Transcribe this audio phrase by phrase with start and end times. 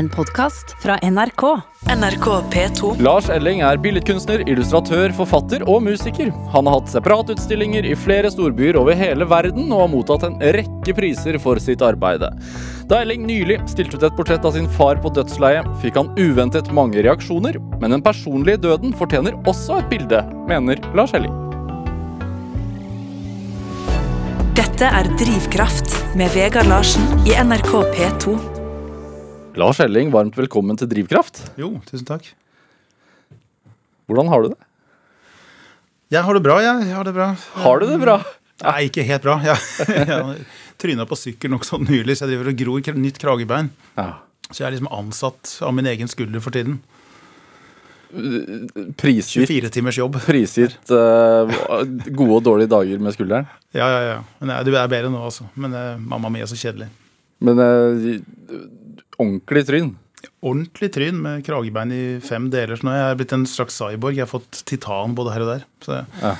[0.00, 1.42] En podkast fra NRK.
[1.96, 3.02] NRK P2.
[3.04, 6.30] Lars Elling er billedkunstner, illustratør, forfatter og musiker.
[6.54, 10.94] Han har hatt separatutstillinger i flere storbyer over hele verden og har mottatt en rekke
[10.96, 12.24] priser for sitt arbeid.
[12.88, 16.70] Da Elling nylig stilte ut et portrett av sin far på dødsleiet, fikk han uventet
[16.72, 21.34] mange reaksjoner, men den personlige døden fortjener også et bilde, mener Lars Elling.
[24.56, 28.59] Dette er Drivkraft med Vegard Larsen i NRK P2.
[29.60, 31.42] Lars Elling, varmt velkommen til Drivkraft.
[31.60, 32.30] Jo, tusen takk.
[34.08, 34.60] Hvordan har du det?
[36.14, 36.86] Jeg har det bra, jeg.
[36.88, 37.26] jeg har det bra.
[37.64, 38.14] Har du det bra?
[38.64, 39.34] Nei, ikke helt bra.
[39.50, 39.58] Jeg,
[40.08, 40.46] jeg
[40.80, 43.68] tryna på sykkel nokså nylig, så jeg driver og gror nytt kragebein.
[43.98, 44.06] Ja.
[44.48, 46.78] Så jeg er liksom ansatt av min egen skulder for tiden.
[49.00, 50.16] Prisgitt, 24 timers jobb.
[50.24, 51.48] prisgitt uh,
[52.08, 53.48] gode og dårlige dager med skulderen.
[53.76, 54.18] Ja, ja, ja.
[54.40, 55.48] Men det du er bedre nå, altså.
[55.52, 56.88] Men uh, mamma mi er så kjedelig.
[57.40, 58.16] Men eh,
[59.20, 59.90] ordentlig tryn.
[60.44, 62.76] Ordentlig tryn med kragebein i fem deler.
[62.80, 64.16] Så nå er jeg blitt en slags cyborg.
[64.18, 65.66] Jeg har fått titan både her og der.
[65.84, 66.34] Så jeg, Ja.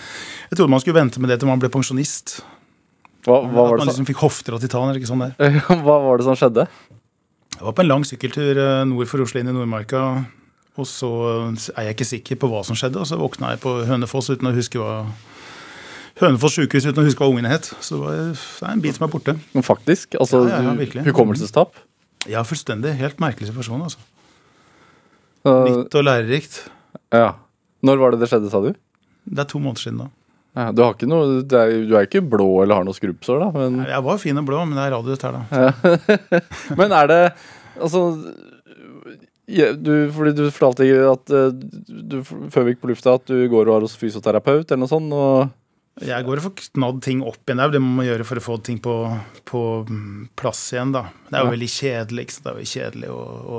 [0.50, 2.40] jeg trodde man skulle vente med det til man ble pensjonist.
[3.24, 4.88] Hva, hva, At man liksom fikk hofter av titan.
[4.88, 5.60] eller ikke sånn der.
[5.84, 6.66] hva var det som skjedde?
[7.60, 10.04] Jeg var på en lang sykkeltur eh, nord for Oslo inn i Nordmarka.
[10.80, 11.10] Og så
[11.76, 14.48] er jeg ikke sikker på hva som skjedde, og så våkna jeg på Hønefoss uten
[14.48, 15.02] å huske hva
[16.20, 17.68] Hønefoss sykehus uten å huske hva ungene het.
[17.80, 19.34] Så det, var, det er en bit som er borte.
[19.54, 20.16] Men Faktisk?
[20.20, 21.76] Altså Ja, ja, ja, hukommelsestap?
[22.30, 22.94] Ja, fullstendig.
[23.00, 24.00] Helt merkelig situasjon, altså.
[25.46, 26.62] Uh, Nytt og lærerikt.
[27.14, 27.34] ja.
[27.80, 28.74] Når var det det skjedde, sa du?
[29.24, 30.10] Det er to måneder siden, da.
[30.58, 33.48] Ja, du, har noe, du, er, du er ikke blå eller har noe skrubbsår, da.
[33.54, 36.40] Men, Jeg var fin og blå, men det er dette her, da.
[36.80, 37.20] men er det
[37.80, 38.02] Altså
[39.50, 41.54] ja, du, fordi du fortalte at eh,
[41.88, 44.90] du, før vi gikk på lufta, at du går og er hos fysioterapeut eller noe
[44.90, 45.10] sånt.
[45.10, 45.48] Og
[46.00, 47.58] Jeg går og får knadd ting opp igjen.
[47.60, 48.94] Det er jo det man må gjøre for å få ting på,
[49.44, 49.60] på
[50.40, 51.02] plass igjen, da.
[51.28, 51.54] Det er jo Ja.
[51.56, 52.22] veldig kjedelig.
[52.24, 52.44] Ikke sant?
[52.46, 53.20] Det er jo kjedelig å,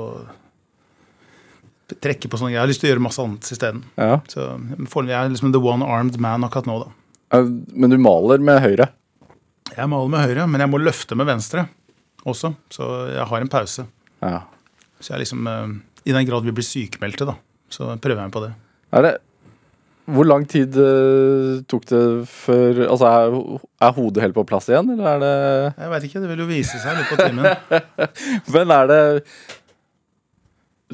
[2.02, 2.58] trekke på sånne greier.
[2.58, 3.82] Jeg har lyst til å gjøre masse annet isteden.
[4.00, 4.16] ja.
[4.32, 4.46] Så
[4.90, 7.42] foreløpig er liksom the one-armed man akkurat nå, da.
[7.72, 8.88] Men du maler med høyre.
[9.72, 11.66] Jeg maler med høyre, men jeg må løfte med venstre
[12.28, 12.54] også.
[12.72, 13.86] Så jeg har en pause.
[14.20, 14.42] Ja.
[15.00, 15.68] Så jeg liksom eh,
[16.10, 17.34] I den grad vi blir sykemeldte, da,
[17.72, 18.52] så prøver jeg meg på det.
[18.92, 19.12] Er det
[20.10, 23.36] Hvor lang tid eh, tok det før Altså, er,
[23.86, 25.34] er hodet helt på plass igjen, eller er det
[25.78, 27.46] Jeg veit ikke, det vil jo vise seg litt på timen.
[28.56, 29.02] Men er det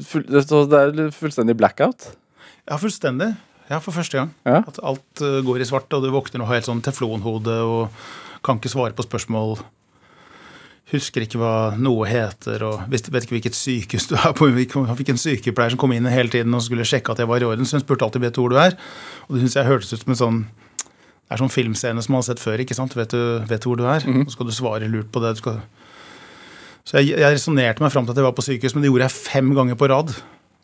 [0.05, 2.11] full, det er fullstendig blackout?
[2.69, 3.33] Ja, fullstendig.
[3.69, 4.31] Ja, for første gang.
[4.45, 4.61] Ja.
[4.65, 8.05] At alt eh, går i svart, og du våkner og har helt sånn teflonhode og
[8.45, 9.59] kan ikke svare på spørsmål.
[10.89, 14.47] Husker ikke hva noe heter, og vet ikke hvilket sykehus du er på.
[14.49, 17.43] Jeg fikk en sykepleier som kom inn hele tiden og skulle sjekke at jeg var
[17.43, 18.73] i orden, så hun spurte alltid vet du hvor du er.
[19.27, 20.41] Og det synes jeg hørtes ut som en sånn
[21.29, 22.57] det er sånn filmscene som man har sett før.
[22.63, 22.95] ikke sant?
[22.97, 24.01] Vet du, vet du hvor du er?
[24.01, 25.35] Så skal du svare lurt på det.
[25.37, 25.59] Du skal...
[26.89, 29.05] Så jeg, jeg resonnerte meg fram til at jeg var på sykehus, men det gjorde
[29.05, 30.15] jeg fem ganger på rad.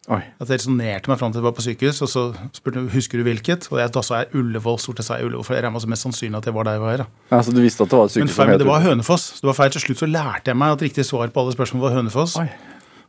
[0.06, 0.20] Oi.
[0.38, 2.24] At jeg resonnerte meg fram til jeg var på sykehus, og så
[2.54, 3.66] spurte jeg husker du hvilket.
[3.72, 4.78] Og jeg, da sa jeg Ullevål.
[4.82, 6.84] Stort sett sa jeg Ullevål, for jeg regna mest sannsynlig at det var der jeg
[6.84, 7.02] var.
[7.02, 7.08] Da.
[7.32, 9.26] Ja, så du visste at det var et Men feil, men det var Hønefoss.
[9.34, 9.74] Så det var feil.
[9.74, 12.38] Til slutt så lærte jeg meg at riktig svar på alle spørsmål var Hønefoss.
[12.44, 12.46] Oi.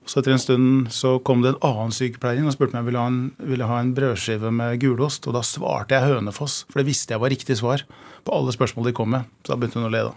[0.07, 2.79] Og så etter en stund så kom det en annen sykepleier inn og spurte om
[2.79, 5.27] jeg ville ha en, ville ha en brødskive med gulost.
[5.29, 7.85] Og da svarte jeg Hønefoss, for det visste jeg var riktig svar
[8.25, 9.27] på alle spørsmål de kom med.
[9.45, 10.15] Så da begynte hun å le, da.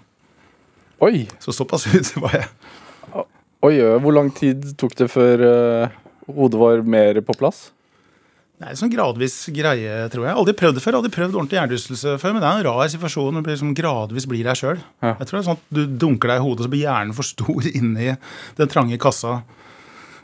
[1.09, 1.25] Oi.
[1.43, 2.51] Så såpass ute var jeg.
[3.67, 5.97] Oi, hvor lang tid tok det før eh,
[6.37, 7.69] hodet var mer på plass?
[8.59, 10.35] Det er en sånn gradvis greie, tror jeg.
[10.35, 10.97] Aldri prøvd det før.
[10.99, 12.33] Aldri prøvd ordentlig hjernerystelse før.
[12.35, 14.81] Men det er en rar situasjon når du liksom gradvis blir deg sjøl.
[14.99, 15.13] Ja.
[15.13, 17.27] Jeg tror det er sånn at du dunker deg i hodet, så blir hjernen for
[17.29, 18.09] stor inni
[18.59, 19.37] den trange kassa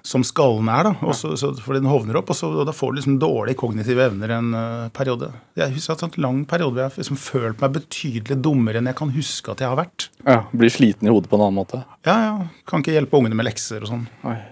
[0.05, 0.85] som skallen er.
[0.85, 3.17] da, og så, så, Fordi den hovner opp, og, så, og da får du liksom
[3.21, 5.31] dårlige kognitive evner en uh, periode.
[5.57, 8.89] Jeg husker at en lang periode hvor jeg har liksom følt meg betydelig dummere enn
[8.91, 10.09] jeg kan huske at jeg har vært.
[10.25, 11.81] Ja, Blir sliten i hodet på en annen måte.
[12.07, 12.35] Ja, ja,
[12.69, 14.05] Kan ikke hjelpe ungene med lekser og sånn.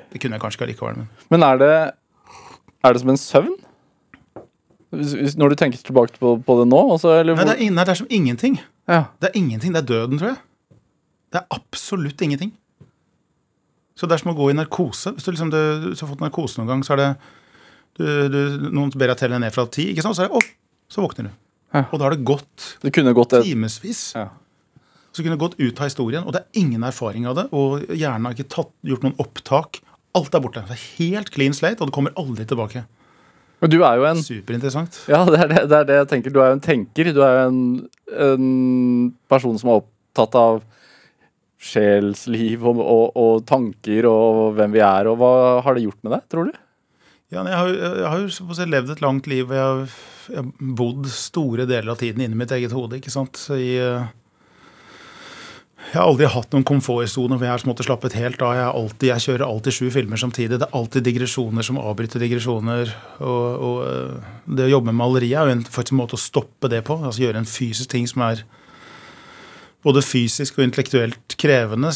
[0.10, 1.04] Det kunne jeg kanskje ikke allikevel.
[1.04, 1.12] men...
[1.34, 1.76] Men er det,
[2.84, 3.54] er det som en søvn?
[4.94, 6.82] Når du tenker tilbake på, på det nå?
[6.96, 8.60] Også, eller, Nei, det er, nei, det er som ingenting.
[8.90, 9.06] ja.
[9.22, 9.74] Det er ingenting.
[9.74, 10.42] Det er døden, tror jeg.
[11.34, 12.52] Det er absolutt ingenting.
[14.04, 15.14] Så det er som å gå i narkose.
[15.16, 17.06] Hvis du, liksom, du, hvis du har fått narkose noen gang, så er det
[17.96, 18.40] du, du,
[18.74, 20.18] Noen ber deg telle ned fra ti, ikke sant?
[20.18, 20.50] så er det, opp,
[20.92, 21.38] så våkner du.
[21.72, 21.86] Ja.
[21.86, 24.02] Og da har det gått Det kunne gått timevis.
[24.18, 24.28] ja.
[25.14, 27.46] Så kunne det gått ut av historien, og det er ingen erfaring av det.
[27.56, 29.80] Og hjernen har ikke tatt, gjort noen opptak.
[30.18, 30.66] Alt er borte.
[30.68, 32.84] Det er helt clean slate, og det kommer aldri tilbake.
[33.64, 35.00] Men du er jo en Superinteressant.
[35.08, 36.34] Ja, det er det, det er det jeg tenker.
[36.34, 37.14] Du er jo en tenker.
[37.16, 37.62] Du er jo en,
[38.28, 38.48] en
[39.32, 40.60] person som er opptatt av
[41.64, 45.34] sjelsliv og, og, og tanker og hvem vi er, og hva
[45.64, 46.58] har det gjort med deg, tror du?
[47.34, 49.48] Ja, jeg har, jeg har jo levd et langt liv.
[49.50, 53.00] og Jeg har, bodd store deler av tiden inni mitt eget hode.
[53.00, 53.40] ikke sant?
[53.50, 54.06] I, eh,
[55.92, 58.54] Jeg har aldri hatt noen komfortsone hvor jeg har måttet slappet helt av.
[58.56, 60.60] Jeg, alltid, jeg kjører alltid sju filmer samtidig.
[60.60, 62.94] Det er alltid digresjoner som avbryter digresjoner.
[63.20, 66.84] Og, og øh, det å jobbe med maleri er jo en måte å stoppe det
[66.86, 67.02] på.
[67.02, 68.46] Altså gjøre en fysisk ting som er
[69.84, 71.92] både fysisk og intellektuelt krevende,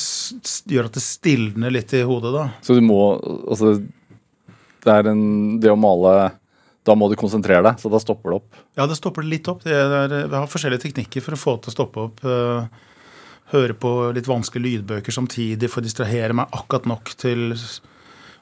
[0.68, 2.50] gjør at det stilner litt i hodet da.
[2.66, 3.00] Så du må
[3.48, 3.78] Altså,
[4.84, 6.12] det er en Det å male
[6.88, 8.60] Da må du konsentrere deg, så da stopper det opp.
[8.80, 9.64] Ja, det stopper det litt opp.
[9.66, 12.22] Det er, vi har forskjellige teknikker for å få til å stoppe opp.
[12.24, 12.86] øh,
[13.52, 17.54] høre på litt vanskelige lydbøker samtidig for å distrahere meg akkurat nok til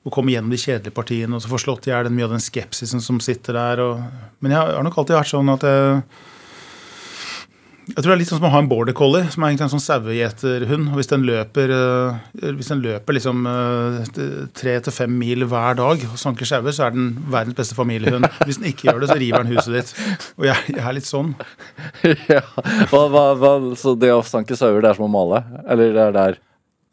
[0.06, 2.44] å komme gjennom de kjedelige partiene og så få slått i hjel mye av den
[2.44, 3.82] skepsisen som sitter der.
[3.82, 4.02] Og,
[4.46, 6.02] men jeg har nok alltid vært sånn at jeg
[7.86, 9.66] jeg tror det er litt sånn som å ha en border collie, som er egentlig
[9.68, 10.88] en sånn sauegjeterhund.
[10.98, 14.00] Hvis den løper, øh, hvis den løper liksom øh,
[14.58, 18.26] tre til fem mil hver dag og sanker sauer, så er den verdens beste familiehund.
[18.48, 19.94] Hvis den ikke gjør det, så river den huset ditt.
[20.40, 21.36] Og jeg, jeg er litt sånn.
[22.34, 22.42] ja.
[22.90, 25.44] hva, hva, hva, så det å sanke sauer, det er som å male?
[25.70, 26.42] Eller det er der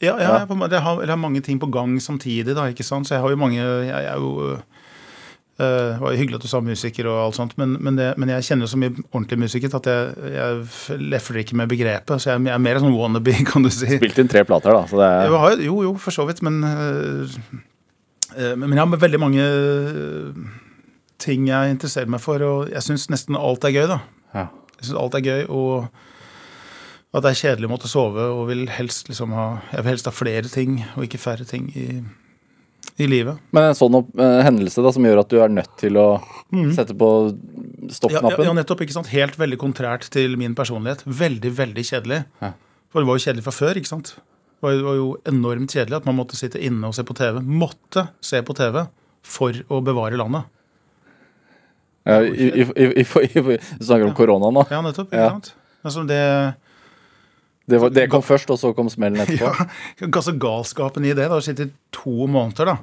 [0.03, 2.85] Ja, ja, jeg, på jeg, har, jeg har mange ting på gang samtidig, da, ikke
[2.85, 3.09] sant.
[3.09, 4.59] Så jeg har jo mange Jeg, jeg er jo
[5.61, 8.31] Det var jo hyggelig at du sa musiker og alt sånt, men, men, det, men
[8.33, 12.23] jeg kjenner jo så mye ordentlig musiker at jeg, jeg lefler ikke med begrepet.
[12.25, 13.91] Så jeg, jeg er mer sånn wannabe, kan du si.
[14.01, 16.63] Spilt inn tre plater, da, så det er har, jo, jo, for så vidt, men
[16.67, 17.37] øh,
[18.33, 19.47] øh, Men jeg har veldig mange
[21.23, 24.01] ting jeg interesserer meg for, og jeg syns nesten alt er gøy, da.
[24.35, 24.49] ja.
[24.79, 28.65] Jeg syns alt er gøy, og at det er kjedelig å måtte sove, og vil
[28.73, 32.01] helst liksom ha Jeg vil helst ha flere ting, og ikke færre ting i,
[33.01, 33.39] i livet.
[33.55, 36.07] Men en sånn opp, eh, hendelse da, som gjør at du er nødt til å
[36.77, 38.45] sette på Ja, ja, stoppknappen?
[38.45, 38.83] ja, nettopp.
[38.85, 39.09] ikke sant?
[39.15, 41.03] Helt veldig kontrært til min personlighet.
[41.07, 42.25] Veldig, veldig kjedelig.
[42.43, 42.53] Ja.
[42.93, 44.15] For det var jo kjedelig fra før, ikke sant.
[44.17, 47.17] Det var, det var jo enormt kjedelig at man måtte sitte inne og se på
[47.19, 47.41] TV.
[47.43, 48.85] Måtte se på TV
[49.23, 50.45] for å bevare landet.
[52.05, 54.65] Ja, i, i, i, du snakker om korona nå?
[54.71, 55.13] Ja, nettopp.
[55.15, 55.53] ikke sant?
[55.87, 56.21] Altså det,
[57.67, 59.53] Det, var, det kom først, og så kom smellen etterpå?
[60.01, 62.77] ja, altså galskapen i det, da, sitte i to måneder da,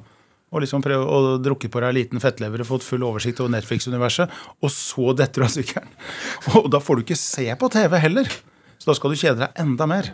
[0.49, 4.31] og liksom prøve å drukke på deg liten fettlever og fått full oversikt over Netflix-universet,
[4.63, 5.91] og så detter du av sykkelen.
[6.57, 8.31] Og da får du ikke se på TV heller.
[8.79, 10.09] Så da skal du kjede deg enda mer.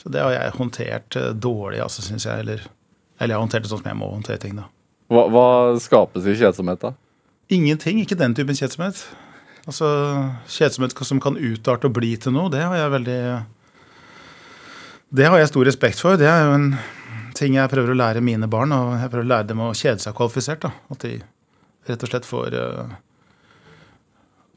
[0.00, 2.42] Så det har jeg håndtert eh, dårlig, altså, syns jeg.
[2.42, 2.64] Eller,
[3.20, 4.66] eller jeg har håndtert det sånn som jeg må håndtere ting, da.
[5.12, 5.46] Hva, hva
[5.80, 6.94] skapes i kjedsomhet, da?
[7.52, 8.00] Ingenting.
[8.02, 9.04] Ikke den typen kjedsomhet.
[9.64, 9.88] Altså,
[10.50, 13.20] Kjedsomhet som kan utarte og bli til noe, det har jeg veldig
[15.14, 16.18] Det har jeg stor respekt for.
[16.20, 16.68] Det er jo en
[17.38, 20.02] ting jeg prøver å lære mine barn, og jeg prøver å lære dem å kjede
[20.02, 20.66] seg kvalifisert.
[20.66, 20.72] da.
[20.90, 21.16] At de
[21.88, 22.94] rett og slett får eh,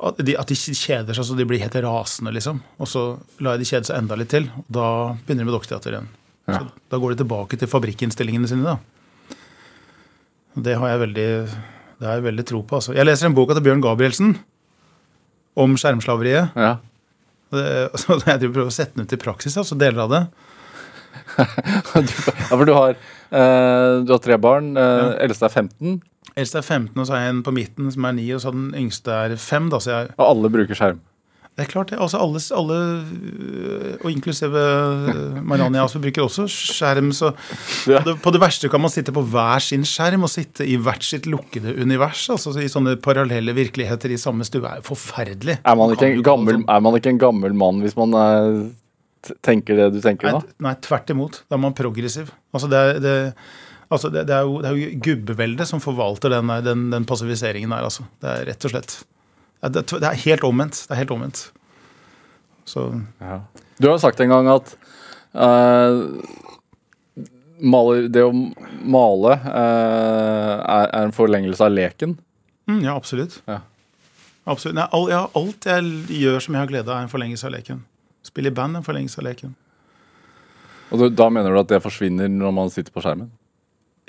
[0.07, 2.60] at de, at de kjeder seg så de blir helt rasende, liksom.
[2.77, 3.06] Og så
[3.42, 4.50] lar jeg de kjede seg enda litt til.
[4.60, 4.89] og Da
[5.24, 6.12] begynner de med doktorteater igjen.
[6.48, 6.60] Ja.
[6.60, 9.42] Så da går de tilbake til fabrikkinnstillingene sine, da.
[10.57, 11.31] Det har jeg veldig,
[12.01, 12.77] det har jeg veldig tro på.
[12.80, 12.94] altså.
[12.98, 14.38] Jeg leser en bok av Bjørn Gabrielsen
[15.57, 16.54] om skjermslaveriet.
[16.57, 16.75] Ja.
[17.54, 20.24] Det- Så jeg prøver å sette den ut i praksis, altså deler av det.
[21.38, 22.95] ja, for du har,
[23.31, 24.71] eh, du har tre barn.
[24.77, 25.98] Eh, Eldste er 15,
[26.38, 28.51] Eldste er 15, og så har jeg en på midten som er 9, og så
[28.54, 29.69] den yngste er 5.
[29.74, 31.00] Da, så jeg, og alle bruker skjerm.
[31.57, 31.98] Det er klart det.
[31.98, 37.12] Altså alle, alle øh, og inklusive øh, Marianne bruker også skjerm.
[37.18, 37.31] Så
[37.89, 38.00] Ja.
[38.04, 40.75] på det, på det verste kan man sitte på hver sin skjerm og sitte i
[40.77, 42.27] hvert sitt lukkede univers.
[42.30, 44.62] altså I sånne parallelle virkeligheter i samme stue.
[44.69, 45.57] er jo forferdelig.
[45.65, 46.69] Er man, ikke en gammel, sånn.
[46.69, 50.53] er man ikke en gammel mann hvis man eh, tenker det du tenker Nei, da?
[50.69, 51.42] nei, tvert imot.
[51.50, 52.30] Da er man progressiv.
[52.53, 53.15] Altså det, er- det,
[53.89, 57.74] altså det, det, er jo, det er jo gubbeveldet som forvalter den, den, den passiviseringen
[57.74, 58.05] der, altså.
[58.22, 59.00] Det er rett og slett
[59.62, 60.84] Det, er- det er helt omvendt.
[60.88, 61.52] Det er helt omvendt.
[62.68, 62.90] Så
[63.22, 63.40] Ja.
[63.80, 64.72] Du har sagt en gang at
[65.38, 66.08] uh,
[67.62, 68.32] maler, det å
[68.86, 72.18] male uh, er, er en forlengelse av leken.
[72.70, 73.40] mm, ja, absolutt.
[73.48, 73.60] Ja.
[74.46, 74.76] absolutt.
[74.80, 77.54] Nei, all, ja, alt jeg gjør som jeg har glede av, er en forlengelse av
[77.56, 77.84] leken.
[78.28, 79.56] Spille i band er en forlengelse av leken.
[80.92, 83.30] Og du, da mener du at det forsvinner når man sitter på skjermen?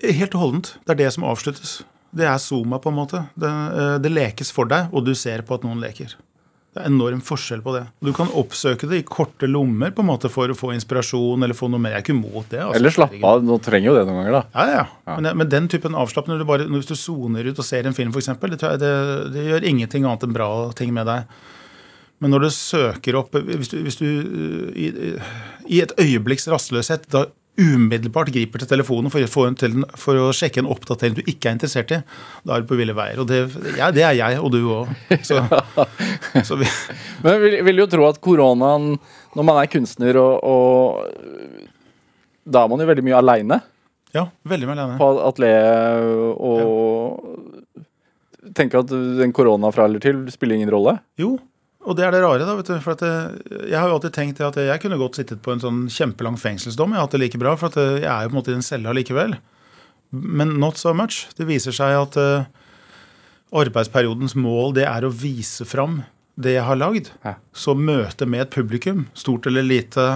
[0.02, 0.74] Helt og holdent.
[0.86, 1.80] Det er det som avsluttes.
[2.10, 3.26] Det er Zuma, på en måte.
[3.36, 6.14] Det, eh, det lekes for deg, og du ser på at noen leker.
[6.78, 7.82] Det er enorm forskjell på det.
[8.04, 11.56] Du kan oppsøke det i korte lommer på en måte for å få inspirasjon eller
[11.56, 11.96] få noe mer.
[11.96, 12.60] Jeg er ikke imot det.
[12.60, 12.76] altså.
[12.78, 13.44] Eller slappe av.
[13.44, 14.42] Nå trenger jo det noen ganger, da.
[14.52, 14.84] Ja, ja.
[15.08, 15.16] ja.
[15.16, 17.96] Men, men den typen avslapp når du bare, hvis du soner ut og ser en
[17.96, 18.92] film, f.eks., det, det,
[19.34, 21.40] det gjør ingenting annet enn bra ting med deg.
[22.18, 24.88] Men når du søker opp Hvis du, hvis du uh, i,
[25.70, 30.62] i et øyeblikks rastløshet da umiddelbart griper til telefonen for å, til, for å sjekke
[30.62, 32.00] en oppdatering du ikke er interessert i,
[32.46, 33.18] da er du på ville veier.
[33.22, 33.44] Og det,
[33.78, 34.92] ja, det er jeg, og du òg.
[35.26, 35.42] Så,
[36.48, 36.68] så vi,
[37.24, 38.94] Men jeg vil, vil jo tro at koronaen,
[39.34, 41.66] når man er kunstner og, og
[42.48, 43.60] Da er man jo veldig mye aleine
[44.14, 44.96] ja, veldig mye alene.
[45.00, 47.44] på atelieret og
[48.56, 50.94] Tenker at den korona fra eller til spiller ingen rolle.
[51.20, 51.34] Jo,
[51.88, 52.54] Og det er det rare, da.
[52.58, 55.40] vet du, for at eh, Jeg har jo alltid tenkt at jeg kunne godt sittet
[55.44, 56.92] på en sånn kjempelang fengselsdom.
[56.92, 58.52] Jeg har hatt det like bra, for at eh, jeg er jo på en måte
[58.52, 59.38] i den cella likevel.
[60.12, 61.26] Men not so much.
[61.38, 62.46] Det viser seg at uh,
[63.60, 65.98] arbeidsperiodens mål det er å vise fram
[66.40, 67.10] det jeg har lagd.
[67.52, 70.06] Så møte med et publikum, stort eller lite,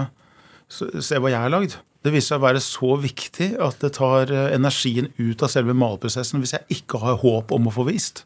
[0.69, 1.77] se hva jeg har lagd.
[2.01, 6.41] Det viser seg å være så viktig at det tar energien ut av selve maleprosessen
[6.41, 8.25] hvis jeg ikke har håp om å få vist.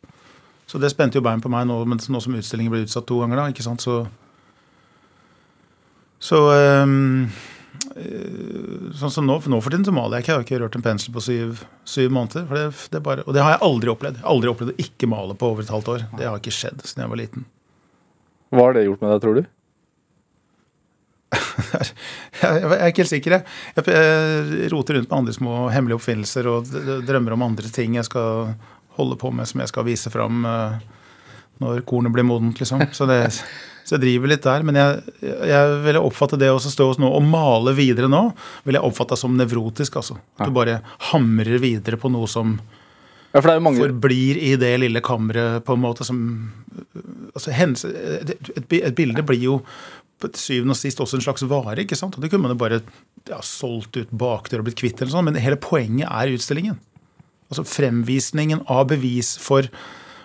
[0.68, 3.40] Så det spente jo bein på meg nå, nå som utstillingen ble utsatt to ganger.
[3.40, 4.02] da, ikke sant, Så,
[6.20, 6.42] så
[6.84, 7.30] um,
[8.98, 10.32] Sånn som nå, for nå for tiden så maler jeg ikke.
[10.32, 12.46] Jeg har ikke rørt en pensel på syv, syv måneder.
[12.52, 14.20] Det, det bare, og det har jeg aldri opplevd.
[14.28, 16.08] Aldri opplevd å ikke male på over et halvt år.
[16.18, 17.48] Det har ikke skjedd siden jeg var liten.
[18.54, 19.48] Hva har det gjort med deg, tror du?
[22.42, 23.38] jeg er ikke helt sikker.
[23.38, 26.72] Jeg, jeg roter rundt med andre små hemmelige oppfinnelser og
[27.08, 28.54] drømmer om andre ting jeg skal
[28.98, 30.46] holde på med, som jeg skal vise fram
[31.62, 32.84] når kornet blir modent, liksom.
[32.94, 33.20] Så, det,
[33.86, 34.66] så jeg driver litt der.
[34.68, 35.16] Men jeg,
[35.50, 38.24] jeg ville oppfatte det å stå hos nå og male videre nå,
[38.68, 40.20] vil jeg oppfatte som nevrotisk, altså.
[40.38, 42.58] At du bare hamrer videre på noe som
[43.34, 43.82] ja, for mange...
[43.84, 46.20] forblir i det lille kammeret på en måte som
[47.36, 49.62] altså, et bilde blir jo
[50.18, 51.84] på syvende og sist også en slags vare.
[51.84, 52.16] ikke sant?
[52.18, 52.80] Og Det kunne man jo bare
[53.28, 56.80] ja, solgt ut bakdøra og blitt kvitt, eller sånn, men hele poenget er utstillingen.
[57.48, 59.68] Altså Fremvisningen av bevis for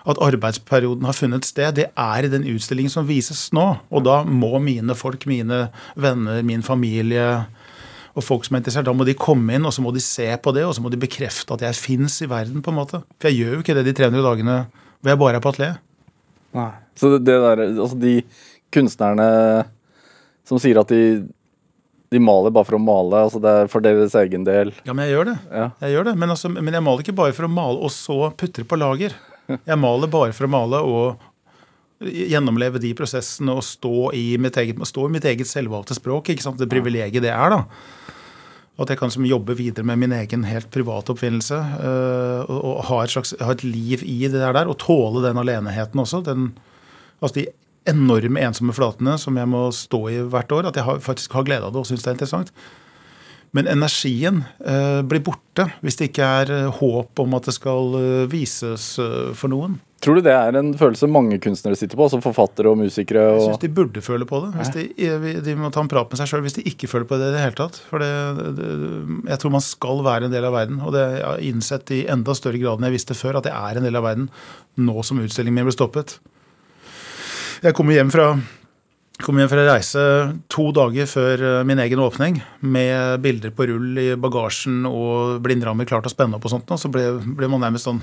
[0.03, 3.67] at arbeidsperioden har funnet sted, det er i den utstillingen som vises nå.
[3.87, 7.45] Og da må mine folk, mine venner, min familie
[8.13, 10.27] og folk som er interessert, da må de komme inn og så må de se
[10.37, 12.61] på det, og så må de bekrefte at jeg fins i verden.
[12.61, 13.01] på en måte.
[13.17, 14.57] For jeg gjør jo ikke det de 300 dagene
[14.99, 15.79] hvor jeg bare er på atelier.
[16.53, 16.71] Nei.
[16.99, 18.13] Så det, der, altså de
[18.73, 19.29] kunstnerne
[20.45, 21.23] som sier at de,
[22.13, 25.07] de maler bare for å male, altså det er for deres egen del Ja, men
[25.07, 25.35] jeg gjør det.
[25.49, 25.67] Ja.
[25.83, 26.15] Jeg gjør det.
[26.21, 28.79] Men, altså, men jeg maler ikke bare for å male og så putte det på
[28.79, 29.15] lager.
[29.51, 31.29] Jeg maler bare for å male og
[32.03, 36.31] gjennomleve de prosessene og stå i mitt eget, stå i mitt eget selvvalgte språk.
[36.31, 36.59] ikke sant?
[36.59, 37.63] Det privilegiet det er, da.
[38.81, 41.59] At jeg kan som, jobbe videre med min egen helt private oppfinnelse.
[41.59, 45.39] øh, og, og ha, et slags, ha et liv i det der, og tåle den
[45.39, 46.23] aleneheten også.
[46.25, 46.51] Den,
[47.21, 47.47] altså de
[47.89, 50.69] enorme ensomme flatene som jeg må stå i hvert år.
[50.69, 52.53] At jeg har, faktisk har glede av det og syns det er interessant.
[53.53, 57.97] Men energien eh, blir borte hvis det ikke er øh, håp om at det skal
[57.99, 59.77] øh, vises øh, for noen.
[60.03, 63.21] Tror du det er en følelse mange kunstnere sitter på, altså forfattere og musikere?
[63.29, 63.45] Jeg Og...
[63.45, 64.49] syns de burde føle på det.
[64.57, 67.21] Hvis de, de må ta en prat med seg sjøl hvis de ikke føler på
[67.21, 67.79] det i det hele tatt.
[67.91, 68.09] For det,
[68.57, 68.67] det,
[69.29, 70.81] jeg tror man skal være en del av verden.
[70.83, 73.55] Og det jeg har innsett i enda større grad enn jeg visste før, at jeg
[73.55, 74.27] er en del av verden
[74.81, 76.17] nå som utstillingen min ble stoppet.
[77.63, 78.33] Jeg kom hjem fra
[79.23, 80.03] kom hjem fra reise
[80.51, 85.87] to dager før eh, min egen åpning med bilder på rull i bagasjen og blindrammer
[85.87, 86.71] klart å spenne opp og sånt.
[86.73, 87.05] Og så ble,
[87.37, 88.01] ble man nærmest sånn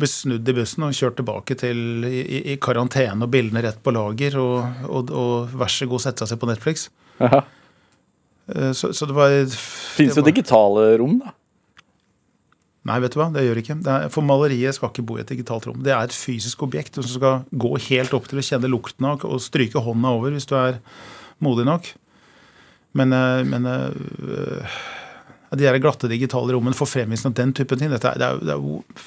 [0.00, 2.22] ble snudd i bussen og kjørt tilbake til i,
[2.54, 4.38] i karantene og bildene rett på lager.
[4.40, 6.88] Og, og, og vær så god, sette seg på Netflix.
[7.20, 7.44] Ja.
[8.50, 11.36] Eh, Så, så det var Fins jo digitale rom, da.
[12.88, 13.76] Nei, vet du hva, det gjør ikke.
[13.84, 15.82] Det er, for maleriet skal ikke bo i et digitalt rom.
[15.86, 19.22] Det er et fysisk objekt som skal gå helt opp til å kjenne lukten av
[19.28, 20.80] og stryke hånda over hvis du er
[21.42, 21.92] modig nok.
[22.98, 24.80] Men, eh, men øh,
[25.54, 28.56] de der glatte digitale rommene for fremvisning av den typen ting, dette det, er, det,
[28.58, 29.06] er,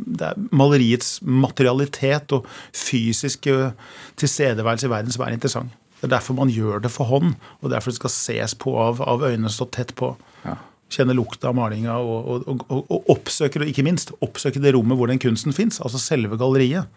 [0.00, 3.74] det er maleriets materialitet og fysiske
[4.20, 5.76] tilstedeværelse i verden som er interessant.
[6.00, 9.02] Det er derfor man gjør det for hånd, og derfor det skal ses på av,
[9.04, 10.14] av øynene stått tett på.
[10.46, 10.56] Ja.
[10.90, 12.18] Kjenne lukta av malinga og,
[12.48, 16.38] og, og, og, og ikke minst, oppsøker det rommet hvor den kunsten fins, altså selve
[16.40, 16.90] galleriet.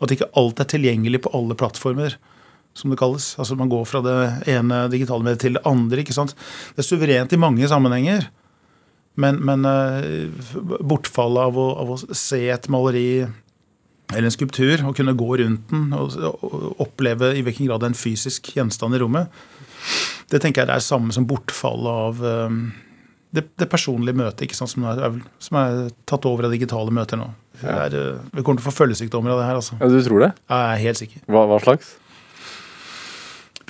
[0.00, 2.16] At ikke alt er tilgjengelig på alle plattformer,
[2.74, 3.34] som det kalles.
[3.38, 4.16] Altså Man går fra det
[4.50, 6.02] ene digitale mediet til det andre.
[6.02, 6.34] ikke sant?
[6.74, 8.30] Det er suverent i mange sammenhenger.
[9.20, 10.30] Men, men eh,
[10.80, 13.26] bortfallet av av å se et maleri
[14.10, 16.16] eller en skulptur og kunne gå rundt den og,
[16.82, 19.30] oppleve i hvilken grad det er en fysisk gjenstand i rommet,
[20.30, 22.56] det tenker jeg det er samme som bortfallet av eh,
[23.36, 27.20] det, det personlige møtet ikke sant, som er, som er tatt over av digitale møter
[27.20, 27.28] nå.
[27.60, 29.58] Det er, eh, vi kommer til å få følgesykdommer av det her.
[29.60, 29.76] altså.
[29.80, 30.30] Ja, Du tror det?
[30.50, 31.24] Jeg er helt sikker.
[31.30, 31.92] Hva, hva slags?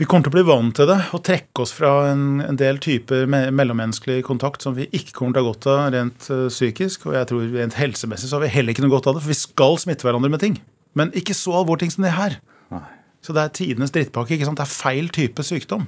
[0.00, 2.78] Vi kommer til å bli vant til det og trekke oss fra en, en del
[2.80, 6.46] typer me mellommenneskelig kontakt som vi ikke kommer til å ha godt av rent eh,
[6.48, 7.04] psykisk.
[7.10, 9.34] Og jeg tror rent helsemessig så har vi heller ikke noe godt av det, for
[9.34, 10.56] vi skal smitte hverandre med ting.
[10.96, 12.38] Men ikke så alvorlige ting som det her.
[12.72, 12.86] Nei.
[13.20, 14.32] Så det er tidenes drittpakke.
[14.38, 14.56] ikke sant?
[14.62, 15.84] Det er feil type sykdom.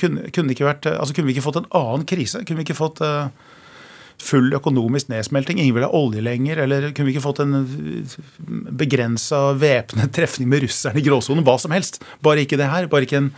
[0.00, 2.40] Kunne, kunne, ikke vært, eh, altså kunne vi ikke fått en annen krise?
[2.46, 3.28] Kunne vi ikke fått uh,
[4.22, 5.60] full økonomisk nedsmelting?
[5.60, 6.62] Ingen vil ha olje lenger?
[6.64, 7.58] Eller kunne vi ikke fått en
[8.82, 11.44] begrensa væpnet trefning med russerne i gråsonen?
[11.46, 12.00] Hva som helst.
[12.24, 12.88] Bare ikke det her.
[12.92, 13.30] Bare ikke en,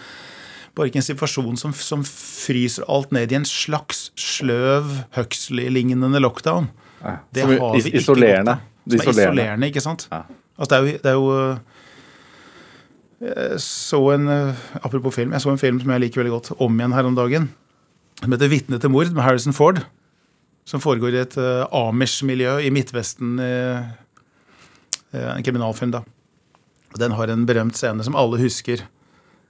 [0.79, 6.71] bare ikke en situasjon som, som fryser alt ned i en slags sløv, Huxley-lignende lockdown.
[7.03, 7.19] Ja.
[7.35, 8.61] Det har vi ikke isolerende.
[8.85, 9.69] Som er Isolerende.
[9.73, 10.07] ikke sant?
[10.13, 10.25] Ja.
[10.59, 11.74] Altså det er jo, det er jo
[13.59, 16.79] så en, eh, apropos film, jeg så en film som jeg liker veldig godt, om
[16.79, 17.49] igjen her om dagen.
[18.21, 19.85] Som heter 'Vitne til mord' med Harrison Ford.
[20.65, 23.39] Som foregår i et uh, Amish-miljø i Midtvesten.
[23.39, 23.85] Uh,
[25.13, 26.01] en kriminalfilm, da.
[26.97, 28.81] Den har en berømt scene som alle husker.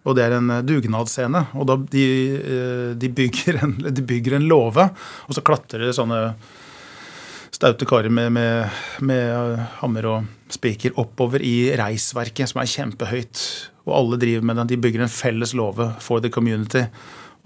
[0.05, 1.47] Og det er en dugnadsscene.
[1.55, 4.91] Og da de, de, bygger en, de en låve,
[5.29, 6.35] og så klatrer det sånne
[7.65, 13.41] staute karer med, med, med, hammer og spiker oppover i reisverket, som er kjempehøyt.
[13.89, 14.69] Og alle driver med den.
[14.75, 16.85] De bygger en felles låve for the community.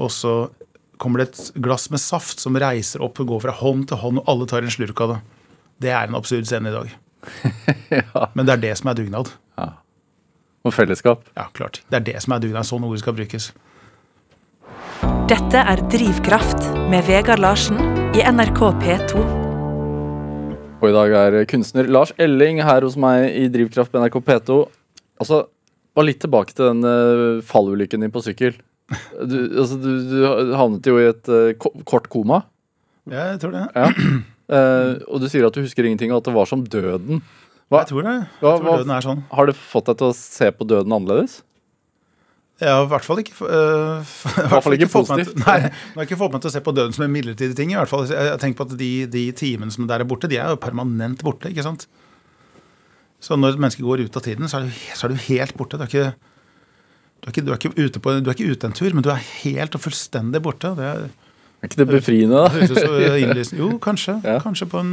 [0.03, 0.51] Og så
[0.99, 4.19] kommer det et glass med saft som reiser opp og går fra hånd til hånd,
[4.19, 5.21] og alle tar en slurk av det.
[5.87, 6.95] Det er en absurd scene i dag.
[8.01, 8.27] ja.
[8.35, 9.31] Men det er det som er dugnad.
[9.55, 9.71] Ja.
[10.67, 11.29] Og fellesskap.
[11.39, 11.85] Ja, klart.
[11.87, 12.67] Det er det som er dugnad.
[12.67, 13.53] Sånn ordet skal brukes.
[15.31, 17.79] Dette er Drivkraft med Vegard Larsen
[18.19, 19.38] i NRK P2.
[20.79, 24.59] Og i dag er kunstner Lars Elling her hos meg i Drivkraft på NRK P2.
[25.19, 25.41] Altså,
[25.99, 28.55] og litt tilbake til den uh, fallulykken din på sykkel.
[29.19, 31.51] Du, altså, du, du havnet jo i et uh,
[31.83, 32.45] kort koma.
[33.11, 33.65] Ja, jeg tror det.
[33.75, 33.91] Ja.
[34.49, 37.25] Uh, og du sier at du husker ingenting, og at det var som døden.
[37.69, 38.15] Hva, jeg tror det.
[38.23, 39.27] Jeg tror hva, døden er sånn.
[39.35, 41.41] Har det fått deg til å se på døden annerledes?
[42.59, 45.37] Ja, i hvert fall ikke uh, I hvert fall ikke positivt.
[45.45, 47.71] Nei, jeg har ikke fått meg til å se på døden som en midlertidig ting.
[47.71, 48.09] i hvert fall.
[48.11, 51.23] Jeg tenker på at de, de timene som der er borte, de er jo permanent
[51.27, 51.53] borte.
[51.53, 51.87] ikke sant?
[53.23, 55.55] Så når et menneske går ut av tiden, så er du, så er du helt
[55.59, 55.79] borte.
[55.79, 56.11] Du er, ikke,
[57.23, 59.07] du, er ikke, du, er ikke, ute på, du er ikke ute en tur, men
[59.07, 60.75] du er helt og fullstendig borte.
[60.79, 61.07] Det er,
[61.63, 63.47] er ikke det befriende, da?
[63.63, 64.19] jo, kanskje.
[64.27, 64.39] Ja.
[64.43, 64.93] Kanskje på en,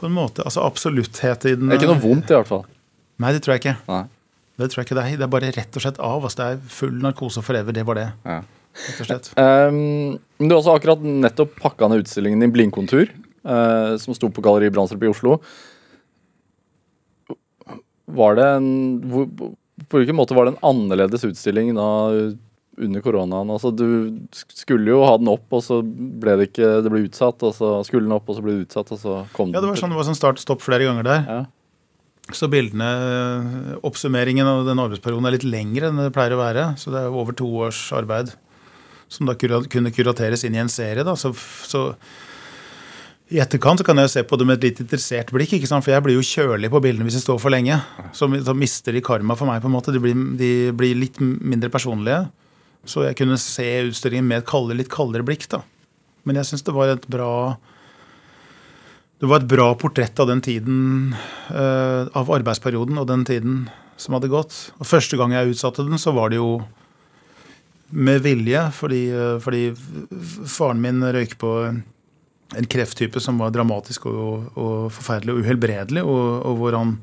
[0.00, 0.48] på en måte.
[0.48, 2.66] Altså absolutthet i den Det er ikke noe vondt, i hvert fall.
[3.20, 3.78] Nei, det tror jeg ikke.
[3.92, 4.04] Nei.
[4.60, 5.20] Det tror jeg ikke det er.
[5.20, 6.26] Det er bare rett og slett av.
[6.26, 7.74] Altså, det er full narkose forever.
[7.76, 8.08] Det var det.
[8.28, 8.42] Ja.
[8.72, 9.30] Rett og slett.
[9.36, 13.10] Um, du har også akkurat nettopp pakka ned utstillingen din Blindkontur,
[13.48, 15.38] uh, som sto på Galleri Brandstrup i Oslo.
[18.12, 18.70] Var det en
[19.08, 19.28] hvor,
[19.88, 21.86] På hvilken måte var det en annerledes utstilling da
[22.82, 23.52] under koronaen?
[23.52, 27.44] Altså, du skulle jo ha den opp, og så ble det ikke Det ble utsatt,
[27.44, 29.56] og så skulle den opp, og så ble det utsatt, og så kom den.
[29.56, 31.26] Ja, det var sånn det var sånn start-stopp flere ganger der.
[31.28, 31.42] Ja.
[32.36, 32.88] Så bildene,
[33.84, 36.66] oppsummeringen av den arbeidsperioden er litt lengre enn det pleier å være.
[36.80, 38.32] Så det er over to års arbeid
[39.12, 41.04] som da kunne kurateres inn i en serie.
[41.04, 41.14] Da.
[41.20, 41.34] Så,
[41.68, 41.90] så
[43.32, 45.54] i etterkant kan jeg se på det med et litt interessert blikk.
[45.68, 47.78] For jeg blir jo kjølig på bildene hvis jeg står for lenge.
[48.16, 49.62] Så, så mister de karma for meg.
[49.64, 49.94] på en måte.
[49.94, 52.26] De blir, de blir litt mindre personlige.
[52.88, 55.46] Så jeg kunne se utstillingen med et kaldere, litt kaldere blikk.
[55.52, 55.62] da.
[56.28, 57.32] Men jeg syns det var et bra
[59.22, 61.12] det var et bra portrett av den tiden,
[61.54, 63.58] uh, av arbeidsperioden og den tiden
[63.94, 64.56] som hadde gått.
[64.82, 66.56] Og Første gang jeg utsatte den, så var det jo
[67.94, 69.68] med vilje, fordi, uh, fordi
[70.50, 76.26] faren min røyker på en krefttype som var dramatisk og, og forferdelig og uhelbredelig, og,
[76.50, 76.96] og hvor han,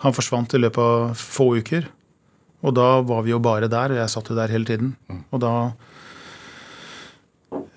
[0.00, 1.90] han, forsvant i løpet av få uker.
[2.64, 4.96] Og da var vi jo bare der, og jeg satt jo der hele tiden.
[5.28, 5.52] Og da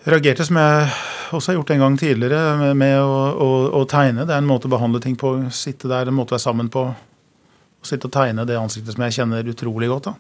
[0.08, 0.88] reagerte som jeg
[1.34, 4.26] også har gjort en gang tidligere, med, å, å, å, tegne.
[4.28, 5.34] Det er en måte å behandle ting på.
[5.54, 6.84] Sitte der, en måte å være sammen på.
[6.88, 10.12] Å sitte og tegne det ansiktet som jeg kjenner utrolig godt.
[10.12, 10.16] da.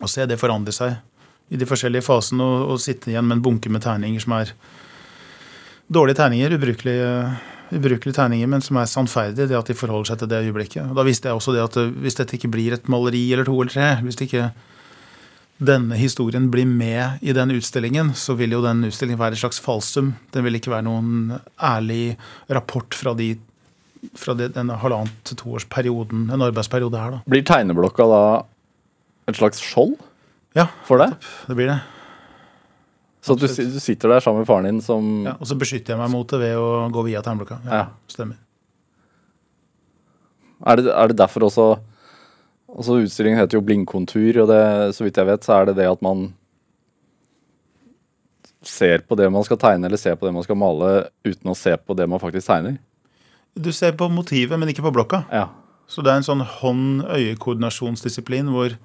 [0.00, 0.98] Og se det forandre seg
[1.50, 4.52] i de forskjellige fasene, og, og sitte igjen med en bunke med tegninger som er
[5.90, 7.08] dårlige tegninger, ubrukelige,
[7.74, 10.84] ubrukelige tegninger, men som er sannferdige, det at de forholder seg til det øyeblikket.
[10.86, 13.56] Og Da visste jeg også det at hvis dette ikke blir et maleri eller to
[13.58, 14.50] eller tre, hvis det ikke
[15.60, 19.60] denne historien blir med i den utstillingen, så vil jo den utstillingen være et slags
[19.60, 20.14] falsum.
[20.32, 22.16] Den vil ikke være noen ærlig
[22.48, 23.34] rapport fra, de,
[24.16, 27.18] fra de, denne halvannet til toårsperioden, en arbeidsperiode her.
[27.18, 27.22] da.
[27.28, 28.22] Blir tegneblokka da
[29.28, 29.98] et slags skjold
[30.56, 31.12] ja, for deg?
[31.46, 31.80] Det blir det.
[33.20, 36.00] Så du, du, sitter der sammen med faren din som Ja, og så beskytter jeg
[36.00, 37.60] meg mot det ved å gå via tegneblokka.
[37.68, 37.86] Ja, ja.
[38.08, 38.40] Stemmer.
[40.64, 41.66] Er det, er det derfor også
[42.70, 44.60] Altså Utstillingen heter jo Blindkontur, og det,
[44.96, 46.28] så vidt jeg vet, så er det det at man
[48.66, 51.56] ser på det man skal tegne, eller ser på det man skal male, uten å
[51.56, 52.76] se på det man faktisk tegner.
[53.58, 55.24] Du ser på motivet, men ikke på blokka.
[55.32, 55.48] Ja.
[55.90, 58.76] Så det er en sånn hånd-øye-koordinasjonsdisiplin hvor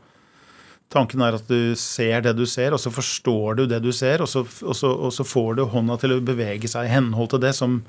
[0.93, 4.21] tanken er at du ser det du ser, og så forstår du det du ser,
[4.25, 7.29] og så, og så, og så får du hånda til å bevege seg i henhold
[7.33, 7.81] til det som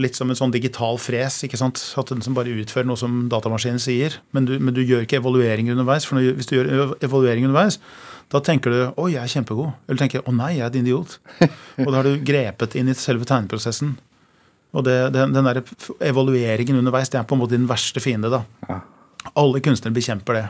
[0.00, 1.42] litt som en sånn digital fres.
[1.44, 1.80] ikke sant?
[2.00, 4.16] At den som bare utfører noe som datamaskinen sier.
[4.32, 6.06] Men du, men du gjør ikke evaluering underveis.
[6.08, 7.78] For hvis du gjør evaluering underveis,
[8.32, 9.74] da tenker du 'Å, jeg er kjempegod'.
[9.88, 11.18] Eller tenker 'Å nei, jeg er en idiot'.
[11.84, 13.98] og da har du grepet inn i selve tegneprosessen.
[14.72, 15.60] Og det, den, den der
[16.00, 18.30] evalueringen underveis, det er på en måte din verste fiende.
[18.32, 18.44] da.
[18.68, 18.80] Ja.
[19.36, 20.48] Alle kunstnere bekjemper det.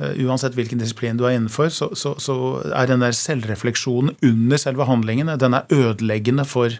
[0.00, 2.34] Uh, uansett hvilken disiplin du er innenfor, så, så, så
[2.72, 6.72] er den der selvrefleksjonen under selve handlingene den er ødeleggende for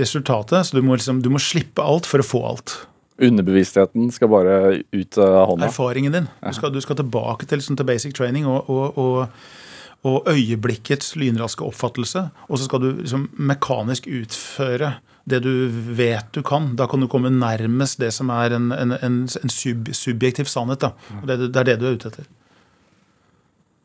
[0.00, 0.66] resultatet.
[0.66, 2.76] Så du må, liksom, du må, slippe alt for å få alt.
[3.22, 4.54] Underbevisstheten skal bare
[4.92, 5.68] ut av hånda.
[5.68, 6.28] Erfaringen din.
[6.40, 11.14] Du skal, du skal tilbake til, liksom, til basic training og, og, og, og øyeblikkets
[11.20, 12.26] lynraske oppfattelse.
[12.48, 16.72] Og så skal du liksom mekanisk utføre det du vet du kan.
[16.78, 20.88] Da kan du komme nærmest det som er en, en, en, en sub, subjektiv sannhet.
[21.28, 22.26] Det, det er det du er ute etter.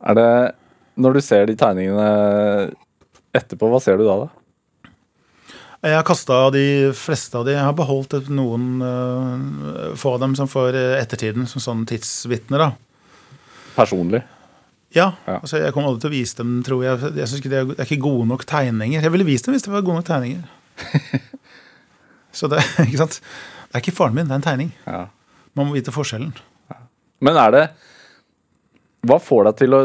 [0.07, 0.31] Er det
[0.97, 2.73] Når du ser de tegningene
[3.37, 4.23] etterpå, hva ser du da?
[4.23, 4.46] da?
[5.85, 6.63] Jeg har kasta de
[6.97, 7.53] fleste av de.
[7.53, 12.63] Jeg har beholdt noen uh, få av dem som for ettertiden, som sånne tidsvitner.
[12.63, 12.71] da.
[13.77, 14.23] Personlig?
[14.95, 15.11] Ja.
[15.27, 15.37] Ja.
[15.41, 17.01] altså Jeg kommer aldri til å vise dem, tror jeg.
[17.19, 19.03] jeg synes ikke det, er, det er ikke gode nok tegninger.
[19.03, 20.45] Jeg ville vist dem hvis det var gode nok tegninger.
[22.37, 23.19] Så det, ikke sant?
[23.67, 24.71] det er ikke faren min, det er en tegning.
[24.87, 25.05] Ja.
[25.57, 26.33] Man må vite forskjellen.
[27.25, 27.63] Men er det
[29.09, 29.79] Hva får deg til å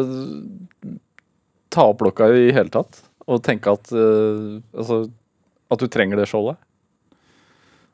[1.73, 3.01] ta opp blokka i hele tatt?
[3.25, 5.07] Og tenke at uh, Altså
[5.73, 6.61] at du trenger det skjoldet?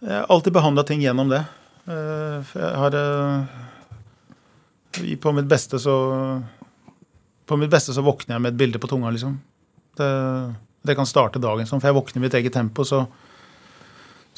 [0.03, 1.43] Jeg har alltid behandla ting gjennom det.
[1.89, 3.45] Eh, Jeg har eh,
[5.23, 5.95] På mitt beste så
[7.47, 9.39] På mitt beste så våkner jeg med et bilde på tunga, liksom.
[9.99, 10.11] Det,
[10.87, 13.07] det kan starte dagen sånn, for jeg våkner i mitt eget tempo, så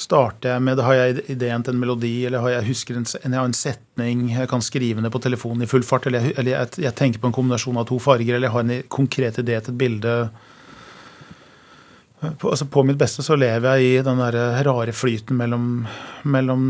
[0.00, 3.35] starter jeg med Har jeg ideen til en melodi, eller har jeg husker en, jeg
[3.35, 6.55] har en setning jeg kan skrive ned på telefonen i full fart, eller, jeg, eller
[6.55, 9.59] jeg, jeg tenker på en kombinasjon av to farger, eller jeg har en konkret idé
[9.59, 10.14] til et bilde.
[12.21, 15.87] På, altså på mitt beste så lever jeg i den der rare flyten mellom,
[16.29, 16.65] mellom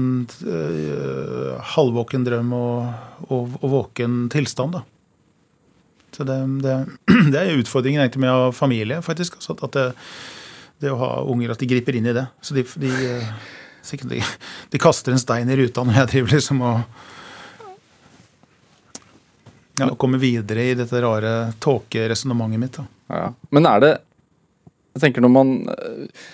[0.46, 2.92] øh, halvvåken drøm og,
[3.26, 4.78] og, og våken tilstand.
[4.78, 4.84] da.
[6.14, 6.76] Så det, det,
[7.32, 9.40] det er utfordringen egentlig med å ha familie, faktisk.
[9.40, 9.86] Altså at det,
[10.84, 12.28] det å ha unger, at de griper inn i det.
[12.46, 14.20] Så de, de, øh, de,
[14.70, 17.08] de kaster en stein i ruta når jeg driver liksom og
[19.80, 22.78] ja, og kommer videre i dette rare tåkeresonnementet mitt.
[22.78, 22.86] da.
[23.10, 23.26] Ja.
[23.50, 23.92] Men er det
[24.94, 26.28] Jeg tenker når man eh,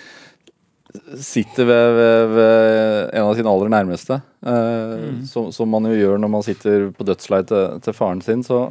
[1.21, 6.21] sitter ved, ved, ved en av sine aller nærmeste, eh, som, som man jo gjør
[6.21, 8.67] når man sitter på dødsleiet til, til faren sin, så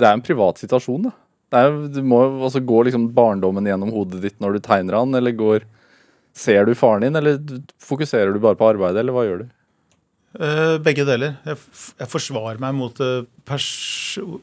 [0.00, 1.16] Det er en privat situasjon, da.
[1.60, 5.34] Er, du må altså gå liksom barndommen gjennom hodet ditt når du tegner han, eller
[5.36, 5.66] går
[6.40, 7.40] Ser du faren din, eller
[7.82, 9.48] fokuserer du bare på arbeidet, eller hva gjør du?
[10.38, 11.34] Eh, begge deler.
[11.42, 11.58] Jeg,
[11.98, 13.00] jeg forsvarer meg mot,
[13.48, 13.66] pers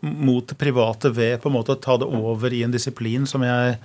[0.04, 3.46] mot det private ved på en måte å ta det over i en disiplin som,
[3.48, 3.78] jeg,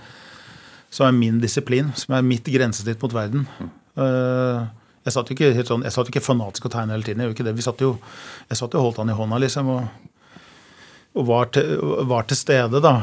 [0.91, 3.47] som er min disiplin, som er mitt grensesnitt mot verden.
[3.95, 4.65] Eh,
[5.07, 7.23] jeg satt jo ikke helt sånn, jeg satt ikke fanatisk og tegna hele tiden.
[7.23, 7.55] Jeg ikke det.
[7.59, 7.95] Vi satt jo,
[8.51, 10.41] jeg satt jo og holdt han i hånda, liksom, og,
[11.19, 11.77] og var, til,
[12.11, 12.97] var til stede, da.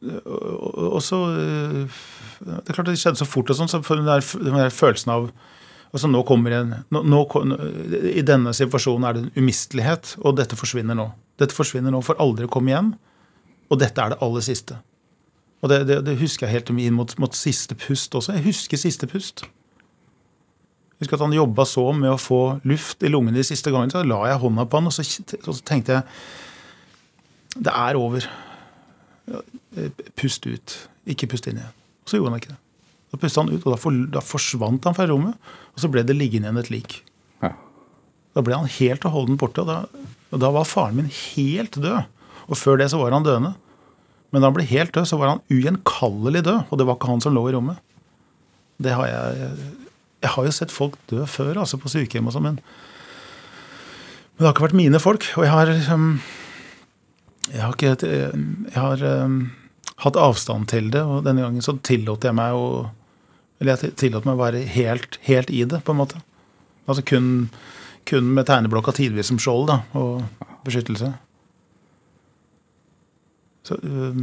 [0.00, 1.98] Og, og, og så eh,
[2.40, 5.12] Det er klart det skjedde så fort og sånn, så den der, den der følelsen
[5.12, 5.32] av
[5.90, 7.20] Altså nå kommer en, nå, nå,
[8.12, 11.08] I denne situasjonen er det en umistelighet, og dette forsvinner nå.
[11.40, 12.92] Dette forsvinner nå får aldri komme igjen,
[13.70, 14.78] og dette er det aller siste.
[15.60, 18.36] Og det, det, det husker jeg helt inn mot, mot siste pust også.
[18.38, 19.42] Jeg husker siste pust.
[19.44, 23.92] Jeg husker at han jobba så med å få luft i lungene de siste gangene.
[23.92, 28.30] Så la jeg hånda på han, og så, så tenkte jeg Det er over.
[30.20, 30.78] Pust ut.
[31.10, 31.78] Ikke pust inn igjen.
[32.04, 32.60] Og så gjorde han ikke det.
[33.10, 35.50] Da pustet han ut, og da, for, da forsvant han fra rommet.
[35.74, 37.00] Og så ble det liggende igjen et lik.
[37.42, 37.54] Ja.
[38.36, 41.80] Da ble han helt og holdent borte, og da, og da var faren min helt
[41.80, 42.06] død.
[42.50, 43.54] Og før det så var han døende.
[44.30, 46.60] Men da han ble helt død, så var han ugjenkallelig død.
[46.70, 47.82] Og det var ikke han som lå i rommet.
[48.80, 49.50] Det har jeg
[50.20, 52.60] Jeg har jo sett folk dø før, altså på sykehjem og sånn, men
[54.36, 55.24] Men det har ikke vært mine folk.
[55.36, 56.20] Og jeg har liksom
[57.50, 59.50] Jeg har ikke Jeg har um,
[59.96, 62.90] hatt avstand til det, og denne gangen så tillot jeg meg å
[63.60, 66.20] Eller jeg tillot meg å være helt, helt i det, på en måte.
[66.88, 67.50] Altså kun,
[68.08, 71.12] kun med tegneblokka tidvis som skjold da, og beskyttelse.
[73.68, 74.22] Så øh,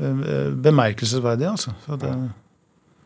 [0.00, 1.76] øh, Bemerkelsesverdig, altså.
[1.84, 2.14] Så det,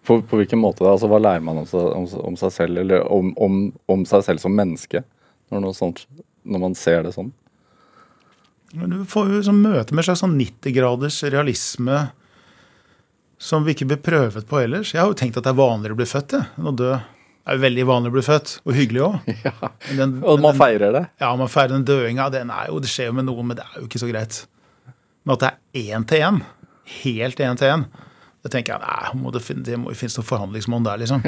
[0.06, 0.92] På, på hvilken måte da?
[0.94, 4.22] Altså, hva lærer man om seg, om, om seg selv, eller om, om, om seg
[4.26, 5.02] selv som menneske,
[5.50, 6.04] når, sånt,
[6.44, 7.32] når man ser det sånn?
[8.74, 12.08] Du får jo sånn møte med en slags sånn 90-graders realisme
[13.44, 14.94] som vi ikke ble prøvet på ellers.
[14.94, 16.94] Jeg har jo tenkt at det er vanligere å bli født jeg, enn å dø.
[17.44, 19.26] Det er jo veldig vanlig å bli født, og hyggelig òg.
[19.44, 19.52] Ja.
[20.24, 21.02] Og man feirer det?
[21.20, 22.30] Ja, man feirer den døinga.
[22.32, 24.38] Den er jo, det skjer jo med noen, men det er jo ikke så greit.
[25.24, 26.40] Men at det er én til én,
[27.02, 27.84] helt én til én,
[28.44, 31.22] det tenker jeg nei, må det, det må finnes noen forhandlingsmål der, liksom.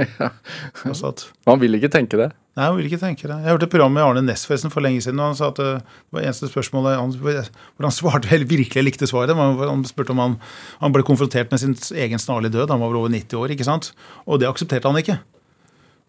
[0.85, 2.27] Altså at, Man vil ikke tenke det.
[2.57, 3.39] Nei, han vil ikke tenke det.
[3.41, 5.81] Jeg hørte et program med Arne Nesfesen for lenge siden, og han sa at uh,
[5.81, 9.33] det var eneste spørsmålet han, hvor han svarte helt virkelig likte svaret.
[9.37, 10.37] Han spurte om han,
[10.83, 12.75] han ble konfrontert med sin egen snarlige død.
[12.75, 13.91] Han var vel over 90 år, ikke sant?
[14.29, 15.17] Og det aksepterte han ikke.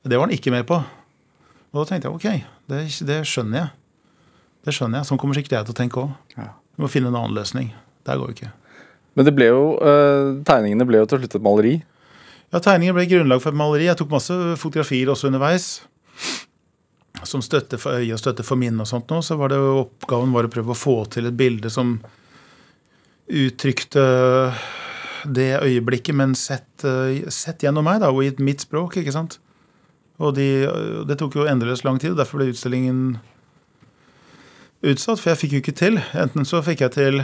[0.04, 0.84] Det var han ikke med på.
[1.72, 3.74] Og da tenkte jeg ok, det, det skjønner jeg.
[4.68, 5.08] Det skjønner jeg.
[5.08, 6.16] Sånn kommer sikkert jeg til å tenke òg.
[6.36, 6.52] Ja.
[6.76, 7.72] Vi må finne en annen løsning.
[8.08, 8.56] Der går vi ikke.
[9.18, 11.76] Men det ble jo, eh, tegningene ble jo til slutt et maleri.
[12.54, 13.88] Ja, Tegninger ble grunnlag for et maleri.
[13.90, 15.82] Jeg tok masse fotografier også underveis.
[17.26, 19.10] Som støtte for øye og støtte for minne og sånt.
[19.10, 19.24] Nå.
[19.26, 21.98] Så var det oppgaven var å prøve å få til et bilde som
[23.28, 24.06] uttrykte
[25.28, 28.96] det øyeblikket, men sett, eh, sett gjennom meg, da, og i mitt språk.
[29.02, 29.40] ikke sant?
[30.20, 33.20] Og de, det tok jo endeløst lang tid, og derfor ble utstillingen
[34.84, 35.20] utsatt.
[35.20, 36.00] For jeg fikk jo ikke til.
[36.14, 37.22] Enten så fikk jeg til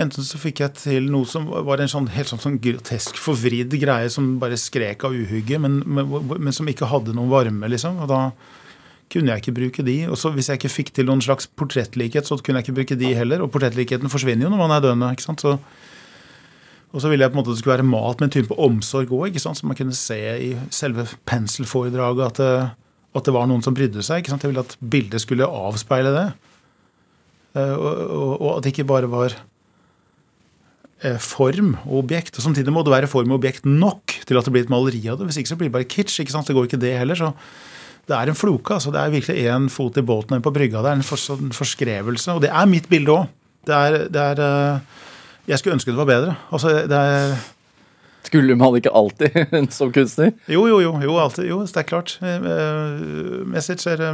[0.00, 3.74] Enten så fikk jeg til noe som var en sånn, helt sånn, sånn grotesk forvridd
[3.76, 7.98] greie som bare skrek av uhygge, men, men, men, som ikke hadde noen varme, liksom.
[8.00, 8.22] Og da
[9.12, 9.98] kunne jeg ikke bruke de.
[10.08, 12.96] Og så hvis jeg ikke fikk til noen slags portrettlikhet, så kunne jeg ikke bruke
[13.02, 13.44] de heller.
[13.44, 15.12] Og portrettlikheten forsvinner jo når man er døende.
[15.12, 15.44] ikke sant?
[15.44, 15.58] Så,
[16.92, 19.12] og så ville jeg på en måte det skulle være mat med en type omsorg
[19.12, 22.50] òg, så man kunne se i selve penselforedraget at det,
[23.12, 24.24] at det var noen som brydde seg.
[24.24, 24.48] ikke sant?
[24.48, 26.28] Jeg ville at bildet skulle avspeile det.
[27.60, 29.51] Eh, og, og, og at det ikke bare var Eh,
[31.18, 32.36] form og objekt.
[32.38, 35.02] og Samtidig må det være form og objekt nok til at det blir et maleri
[35.10, 35.26] av det.
[35.28, 36.20] Hvis ikke så blir det bare kitsch.
[36.22, 36.46] ikke sant?
[36.46, 37.18] Det går ikke det heller.
[37.18, 37.32] så
[38.08, 38.74] det er en floke.
[38.74, 40.82] altså Det er virkelig én fot i båten og på brygga.
[40.82, 42.32] Det er en, for, en forskrevelse.
[42.32, 43.26] Og det er mitt bilde òg.
[43.66, 44.80] Det er, det er eh,
[45.46, 46.34] Jeg skulle ønske det var bedre.
[46.50, 47.36] Altså, det er
[48.26, 49.36] skulle man ikke alltid
[49.76, 50.32] som kunstner?
[50.50, 50.92] Jo, jo, jo.
[51.02, 52.14] jo, alltid, jo det er klart.
[52.22, 52.46] Eh,
[53.50, 54.04] Message er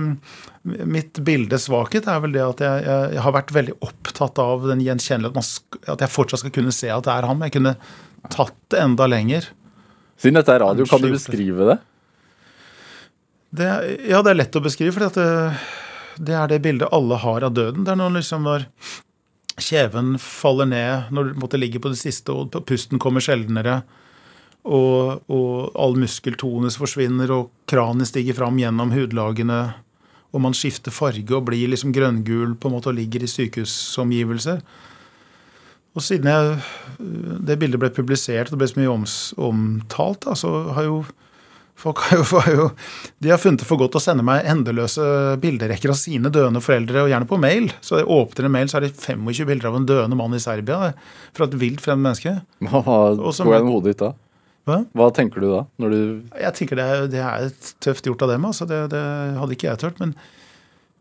[0.65, 4.67] Mitt bildes svakhet er vel det at jeg, jeg, jeg, har vært veldig opptatt av
[4.69, 5.93] den gjenkjenneligheten.
[5.95, 7.45] At jeg fortsatt skal kunne se at det er ham.
[7.47, 7.77] Jeg kunne
[8.33, 9.49] tatt det enda lenger.
[10.19, 11.79] Siden dette er radio, kan du beskrive det?
[13.55, 13.69] det
[14.11, 14.97] ja, det er lett å beskrive.
[14.97, 15.27] For det,
[16.19, 17.87] det, er det bildet alle har av døden.
[17.87, 18.67] Det er noen liksom, når
[19.63, 23.83] kjeven faller ned, når du måtte ligge på det siste, og pusten kommer sjeldnere
[24.69, 29.61] og, og all muskeltonus forsvinner, og kranet stiger fram gjennom hudlagene,
[30.29, 34.61] og man skifter farge og blir liksom grønngul på en måte og ligger i sykehusomgivelser.
[35.97, 36.59] Og siden jeg,
[37.49, 38.99] det bildet ble publisert og det ble så mye
[39.49, 41.01] omtalt, da, så har jo
[41.79, 42.69] folk har jo, har jo,
[43.23, 45.03] de har funnet det for godt å sende meg endeløse
[45.43, 47.69] bilderekker av sine døende foreldre, og gjerne på mail.
[47.85, 50.43] Så jeg åpner en mail, så er det 25 bilder av en døende mann i
[50.43, 50.95] Serbia
[51.37, 52.41] fra et vilt fremmed menneske.
[52.67, 54.15] Hva går gjennom hodet ditt da?
[54.69, 54.83] Hva?
[54.97, 55.63] Hva tenker du da?
[55.81, 56.01] når du...
[56.37, 58.45] Jeg tenker det er, det er tøft gjort av dem.
[58.45, 59.05] altså Det, det
[59.39, 60.03] hadde ikke jeg turt.
[60.03, 60.13] Men,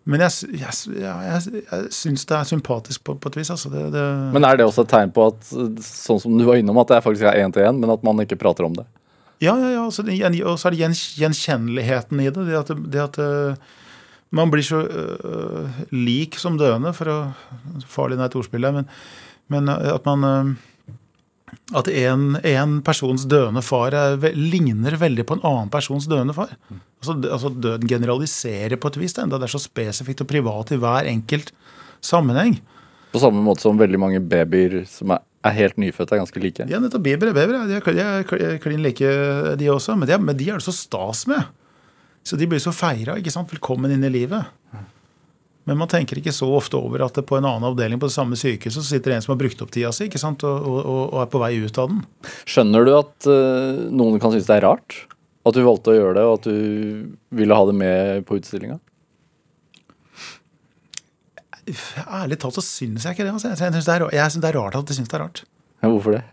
[0.07, 3.51] men jeg, jeg, jeg, jeg syns det er sympatisk på, på et vis.
[3.51, 4.05] altså det, det...
[4.37, 5.51] Men er det også et tegn på at
[5.83, 8.05] sånn som du var innom, at det er faktisk er én til én, men at
[8.07, 8.87] man ikke prater om det?
[9.43, 9.83] Ja, ja, ja.
[9.85, 12.47] Og så er det gjenkjenneligheten i det.
[12.47, 13.75] Det at, det at eh,
[14.35, 17.17] man blir så uh, lik som døende, for å
[17.87, 18.89] Farlig er et ordspill her, men,
[19.53, 20.57] men at man
[21.75, 26.53] at en, en, persons døende far er, ligner veldig på en annen persons døende far.
[26.99, 30.79] Altså, altså Døden generaliserer på et vis, enda det er så spesifikt og privat i
[30.81, 31.53] hver enkelt
[32.03, 32.57] sammenheng.
[33.13, 36.67] På samme måte som veldig mange babyer som er, er helt nyfødte, er ganske like?
[36.69, 37.05] Ja, nettopp.
[37.05, 37.63] Babyer bevere.
[37.69, 39.13] De er klin like,
[39.59, 39.95] de også.
[39.97, 41.47] Men de, men de er det så stas med.
[42.27, 43.17] Så de blir så feira.
[43.17, 44.53] Velkommen inn i livet.
[45.67, 48.15] Men man tenker ikke så ofte over at det på en annen avdeling på det
[48.15, 50.45] samme sykehuset så sitter en som har brukt opp tida si ikke sant?
[50.47, 52.05] Og, og, og er på vei ut av den.
[52.47, 55.01] Skjønner du at uh, noen kan synes det er rart?
[55.47, 58.79] At du valgte å gjøre det, og at du ville ha det med på utstillinga?
[61.67, 63.35] Ærlig talt så syns jeg ikke det.
[63.35, 63.51] Altså.
[63.51, 65.43] Jeg syns det, det, er rart at de syns det er rart.
[65.83, 66.23] Ja, hvorfor det?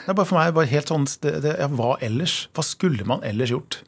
[0.00, 2.46] Det er bare for meg bare helt sånn det, det, ja, Hva ellers?
[2.56, 3.82] Hva skulle man ellers gjort?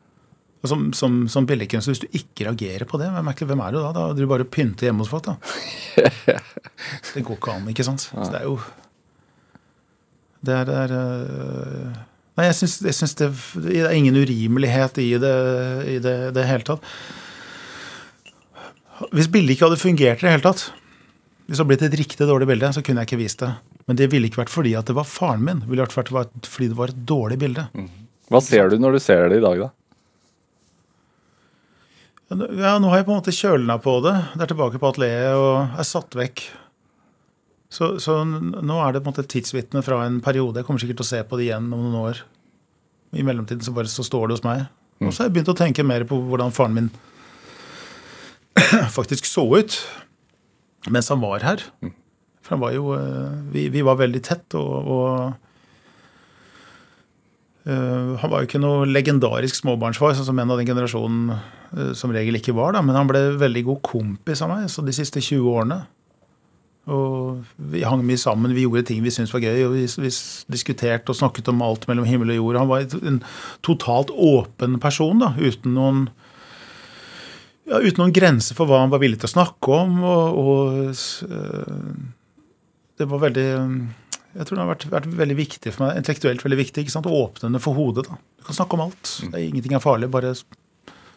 [0.69, 3.89] Som, som, som billedkunstner, hvis du ikke reagerer på det, hvem er, er du da?
[3.97, 5.35] Da du bare pynter hjemme hos folk, da.
[7.17, 8.05] det går ikke an, ikke sant.
[8.13, 8.61] Så det er jo
[10.43, 11.99] Det er, det er øh,
[12.39, 13.29] Nei, jeg syns det,
[13.65, 15.35] det, er ingen urimelighet i det
[15.91, 16.87] i det, det hele tatt.
[19.13, 20.71] Hvis bildet ikke hadde fungert i det hele tatt,
[21.53, 23.51] hvis det hadde blitt et riktig dårlig bilde, så kunne jeg ikke vist det.
[23.85, 25.59] Men det ville ikke vært fordi at det var faren min.
[25.61, 26.09] Det ville vært
[26.49, 27.67] fordi det var et dårlig bilde.
[27.77, 27.91] Mm.
[28.33, 29.69] Hva ser du når du ser det i dag, da?
[32.33, 34.15] Ja, nå har jeg på en måte kjølna på det.
[34.33, 36.41] Det er tilbake på atelieret og er satt vekk.
[37.69, 40.63] Så, så, nå er det på en måte tidsvitne fra en periode.
[40.63, 42.23] Jeg kommer sikkert til å se på det igjen om noen år.
[43.13, 44.65] I mellomtiden så bare så står det hos meg.
[45.03, 45.11] Mm.
[45.11, 46.89] Og så har jeg begynt å tenke mer på hvordan faren min
[48.97, 49.77] faktisk så ut
[50.91, 51.63] mens han var her.
[51.83, 51.95] Mm.
[52.43, 55.41] For han var jo eh, Vi, vi var veldig tett, og, og
[57.63, 61.93] Uh, han var jo ikke noe legendarisk småbarnsfar, sånn som en av den generasjonen uh,
[61.95, 62.75] som regel ikke var.
[62.75, 62.83] Da.
[62.83, 65.77] Men han ble veldig god kompis av meg så de siste 20 årene.
[66.91, 69.61] Og vi hang mye sammen, vi gjorde ting vi syntes var gøy.
[69.69, 70.11] og vi, vi,
[70.51, 72.59] diskuterte og snakket om alt mellom himmel og jord.
[72.59, 73.23] Han var en
[73.63, 76.09] totalt åpen person, da, uten noen
[77.69, 79.99] ja, uten noen grenser for hva han var villig til å snakke om.
[80.03, 81.93] Og, og uh,
[82.99, 83.47] det var veldig
[84.33, 86.01] Jeg tror det har vært, vært veldig viktig for meg.
[86.01, 86.85] Intellektuelt veldig viktig.
[86.85, 87.07] ikke sant?
[87.07, 88.07] Åpnende for hodet.
[88.09, 88.19] da.
[88.41, 89.15] Du kan snakke om alt.
[89.23, 90.11] Det er Ingenting er farlig.
[90.13, 90.35] Bare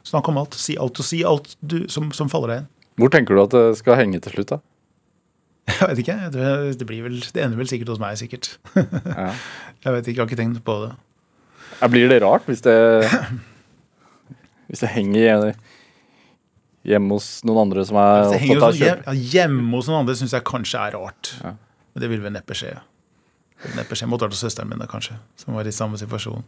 [0.06, 0.58] snakk om alt.
[0.60, 2.72] Si alt og si alt du, som, som faller deg inn.
[3.02, 4.62] Hvor tenker du at det skal henge til slutt, da?
[5.82, 6.18] Jeg vet ikke.
[6.36, 8.54] Det, blir vel, det ender vel sikkert hos meg, sikkert.
[9.16, 9.32] Ja.
[9.86, 10.94] Jeg vet ikke, jeg har ikke tenkt på det.
[11.94, 12.74] Blir det rart hvis det
[14.70, 15.58] Hvis det henger hjemme-
[16.86, 19.06] hjemme hos noen andre som er henger opptatt av kjøp?
[19.10, 21.32] hjem, hjemme hos noen andre syns jeg kanskje er rart.
[21.44, 21.56] Ja.
[21.96, 22.74] Men det vil vel neppe skje.
[23.56, 24.08] Det vil neppe skje.
[24.12, 26.44] Måtte vært hos søsteren min, da, kanskje, som var i samme situasjon.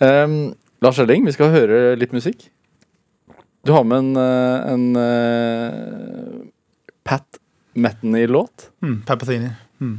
[0.00, 0.34] Um,
[0.82, 2.48] Lars Elling, vi skal høre litt musikk.
[3.66, 6.46] Du har med en, en, en eh,
[7.04, 7.36] Pat
[7.76, 8.70] Metheny-låt.
[8.80, 9.50] Mm, Pat Metheny.
[9.80, 9.98] Mm.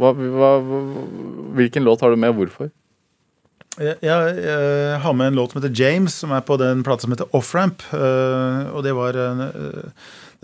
[0.00, 0.62] hva, hva-
[1.58, 2.70] hvilken låt har du med, og hvorfor?
[3.74, 7.02] Jeg, jeg, jeg har med en låt som heter James, som er på den plata
[7.02, 7.82] som heter Offramp.
[7.90, 9.46] Uh, og det var eh,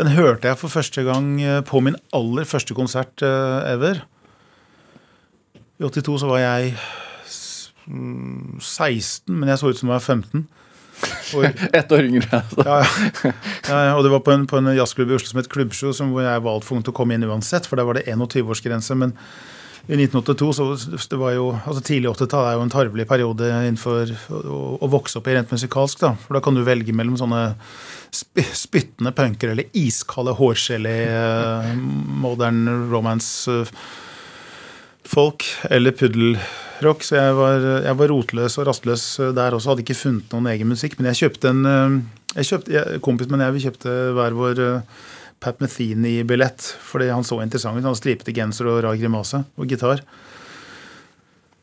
[0.01, 4.01] Den hørte jeg for første gang eh, på min aller første konsert eh, ever.
[5.79, 6.75] I 82 så var jeg
[7.87, 10.49] mm, 16, men jeg så ut som jeg var 15.
[11.37, 11.45] Og,
[11.79, 12.27] Ett år yngre.
[12.41, 12.67] Altså.
[13.69, 13.95] ja, ja.
[13.95, 16.27] Og det var på en, på en jazzklubb i Oslo som het Klubbsjo, som hvor
[16.27, 18.97] jeg var altfor ung til å komme inn uansett, for der var det 21-årsgrense.
[18.99, 19.15] Men
[19.91, 24.07] i 1982, så det var jo, altså tidlig 80-tall er jo en tarvelig periode innenfor
[24.39, 25.99] å, å vokse opp i rent musikalsk.
[26.05, 27.41] da, For da kan du velge mellom sånne
[28.15, 31.75] sp spyttende punker eller iskalde hårgelé eh,
[32.23, 32.61] modern
[32.93, 33.71] romance-folk,
[35.75, 37.01] eller puddelrock.
[37.07, 40.71] Så jeg var, jeg var rotløs og rastløs der også, hadde ikke funnet noen egen
[40.71, 40.93] musikk.
[40.99, 41.99] Men jeg kjøpte en eh,
[42.39, 42.71] jeg kjøpte,
[43.03, 44.83] Kompisen min og jeg kjøpte hver vår eh,
[45.41, 47.87] Pat Metheny-billett fordi han så interessant ut.
[47.87, 50.05] Han stripete genser og rar grimase og gitar.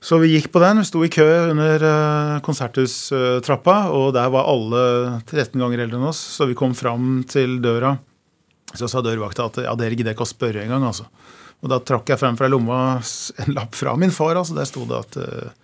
[0.01, 0.81] Så vi gikk på den.
[0.81, 4.83] Vi sto i kø under uh, konserthustrappa, og der var alle
[5.25, 6.21] 13 ganger eldre enn oss.
[6.37, 7.95] Så vi kom fram til døra.
[8.77, 11.07] Så sa dørvakta at ja, dere gidder ikke å spørre engang, altså.
[11.63, 12.99] Og da trakk jeg frem fra lomma
[13.41, 14.37] en lapp fra min far.
[14.37, 15.55] altså Der sto det at eh,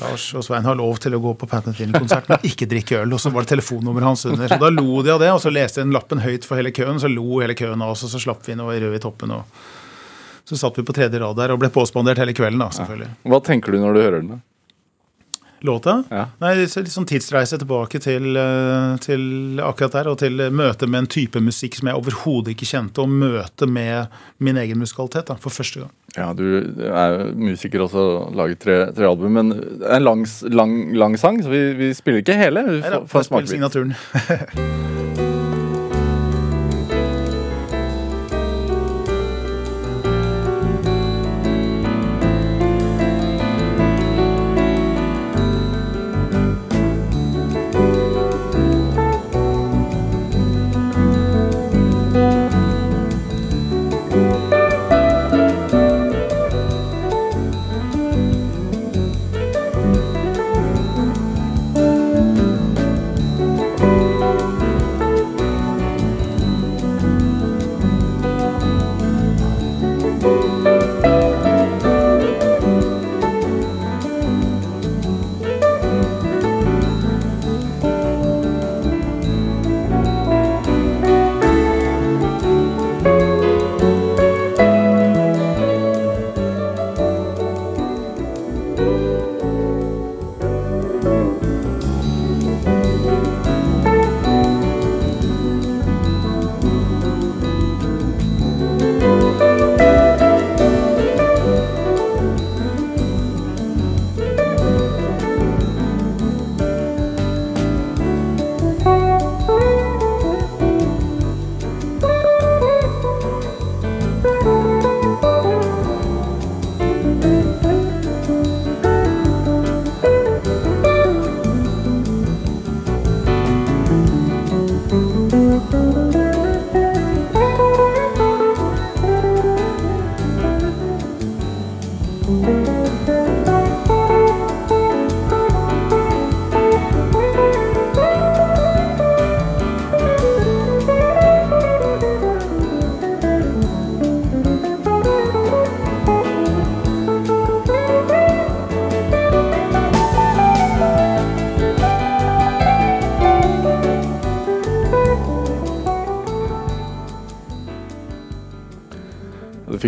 [0.00, 3.14] Lars og Svein har lov til å gå på Pat Metheny-konsert, men ikke drikke øl.
[3.16, 4.50] Og så var det telefonnummeret hans under.
[4.50, 6.74] Så da lo de av det, og så leste jeg den lappen høyt for hele
[6.76, 7.00] køen.
[7.00, 9.04] Så lo hele køen av oss, og så slapp vi inn og var røde i
[9.06, 9.32] toppen.
[9.38, 9.64] og
[10.46, 13.08] så satt vi på tredje rad der og ble påspandert hele kvelden, da, selvfølgelig.
[13.26, 14.36] Hva tenker du når du hører den?
[14.36, 14.42] da?
[15.66, 15.94] Låta?
[16.12, 16.26] Ja.
[16.38, 21.10] Nei, litt sånn tidsreise tilbake til, eh, til akkurat der, og til møte med en
[21.10, 25.50] type musikk som jeg overhodet ikke kjente, og møte med min egen musikalitet da, for
[25.50, 25.90] første gang.
[26.16, 26.44] Ja, du
[26.88, 28.04] er jo musiker også,
[28.36, 31.90] laget tre, tre album, men det er en lang, lang, lang sang, så vi, vi
[31.94, 32.64] spiller ikke hele.
[32.70, 33.52] Vi Nei får, får får smakebit.
[33.52, 33.92] signaturen.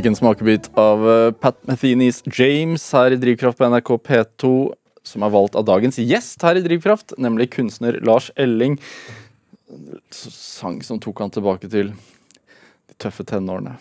[0.09, 4.73] fikk en smakebit av eh, Pat Methenys James her i Drivkraft på NRK P2,
[5.05, 8.79] som er valgt av dagens gjest her i Drivkraft, nemlig kunstner Lars Elling.
[10.11, 13.77] Sang som tok han tilbake til de tøffe tenårene.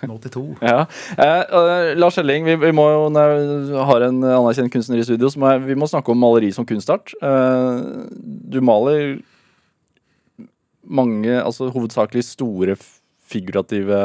[0.00, 0.56] 1982.
[0.62, 0.86] Ja.
[1.18, 5.04] Eh, eh, Lars Elling, vi, vi må jo, når jeg har en anerkjent kunstner i
[5.04, 7.12] studio, så må jeg, vi må snakke om maleri som kunstart.
[7.20, 7.84] Eh,
[8.48, 9.20] du maler
[10.82, 12.80] mange, altså hovedsakelig store
[13.32, 14.00] figurative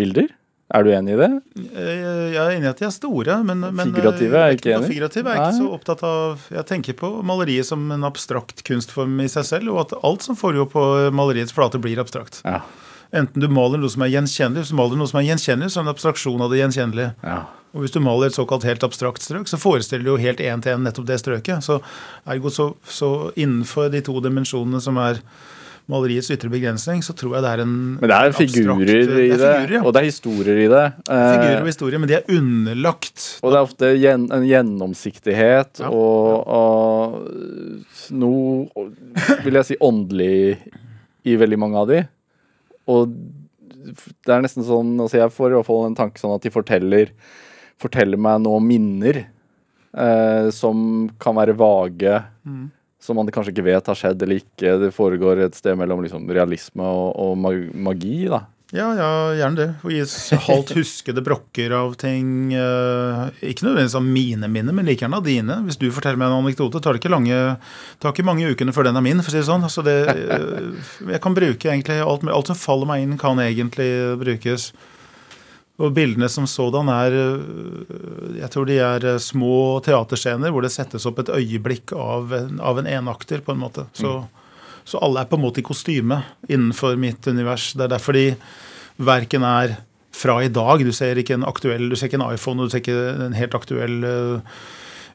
[0.00, 0.28] bilder.
[0.70, 1.28] Er du enig i det?
[1.74, 4.60] Eh, Jeg er enig i at de er store, men, men eh, Figurative er jeg
[4.60, 4.90] ikke enig i.
[4.92, 6.44] Figurative er jeg ikke så opptatt av.
[6.54, 10.38] Jeg tenker på maleriet som en abstrakt kunstform i seg selv, og at alt som
[10.38, 10.84] foregår på
[11.16, 12.38] maleriets flate, blir abstrakt.
[12.46, 12.60] Ja.
[13.10, 15.80] Enten du maler noe som er gjenkjennelig, hvis du maler noe som er gjenkjennelig, så
[15.80, 17.14] er det en abstraksjon av det gjenkjennelige.
[17.26, 17.40] ja.
[17.70, 20.58] Og hvis du maler et såkalt helt abstrakt strøk, så forestiller du jo helt én
[20.62, 21.62] til én nettopp det strøket.
[21.62, 21.76] Så
[22.26, 25.20] ergo så, så innenfor de to dimensjonene som er
[25.88, 29.06] maleriets ytre begrensning, så tror jeg det er en Men det er abstrakt- figurer i
[29.08, 29.40] det.
[29.40, 29.80] Er figurer, ja.
[29.84, 30.84] og det er historier i det.
[31.08, 35.80] Eh, Figurer og historie, men de er underlagt Og det er ofte gjen, en gjennomsiktighet
[35.82, 38.86] Ja, og, og noe,
[39.44, 40.58] vil jeg si, åndelig
[41.24, 42.00] i veldig mange av de.
[42.90, 46.42] Og det er nesten sånn altså Jeg får i hvert fall en tanke sånn at
[46.46, 47.10] de forteller,
[47.80, 49.24] forteller meg nå minner
[49.96, 52.18] eh, som kan være vage.
[53.00, 54.76] Som man kanskje ikke vet har skjedd eller ikke.
[54.82, 58.26] Det foregår et sted mellom liksom, realisme og, og magi.
[58.28, 58.44] da
[58.76, 59.68] Ja, ja, gjerne det.
[59.82, 60.02] Og gi
[60.46, 62.52] halvt huskede brokker av ting.
[62.54, 65.56] eh, ikke nødvendigvis av mine minner, men like gjerne av dine.
[65.66, 67.40] Hvis du forteller meg en anekdote, tar det ikke, lange,
[67.98, 69.22] tar ikke mange ukene før den er min.
[69.24, 69.66] for å si det sånn.
[69.66, 70.70] Altså det, eh,
[71.16, 73.90] jeg kan bruke egentlig alt, alt som faller meg inn, kan egentlig
[74.20, 74.72] brukes.
[75.80, 80.72] Og bildene som sådan er øh, Jeg tror de er øh, små teaterscener hvor det
[80.74, 83.86] settes opp et øyeblikk av en, av en enakter, på en måte.
[83.96, 84.18] Så,
[84.84, 87.72] så alle er på en måte i kostyme innenfor mitt univers.
[87.72, 88.26] Det er derfor de
[89.00, 89.78] verken er
[90.12, 90.84] fra i dag.
[90.84, 93.36] Du ser ikke en aktuell, du ser ikke en iPhone, og du ser ikke en
[93.38, 94.60] helt aktuell øh,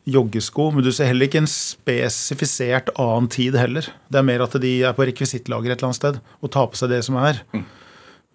[0.06, 3.88] joggesko, men du ser heller ikke en spesifisert annen tid heller.
[4.10, 6.80] Det er mer at de er på rekvisittlager et eller annet sted og tar på
[6.80, 7.42] seg det som er.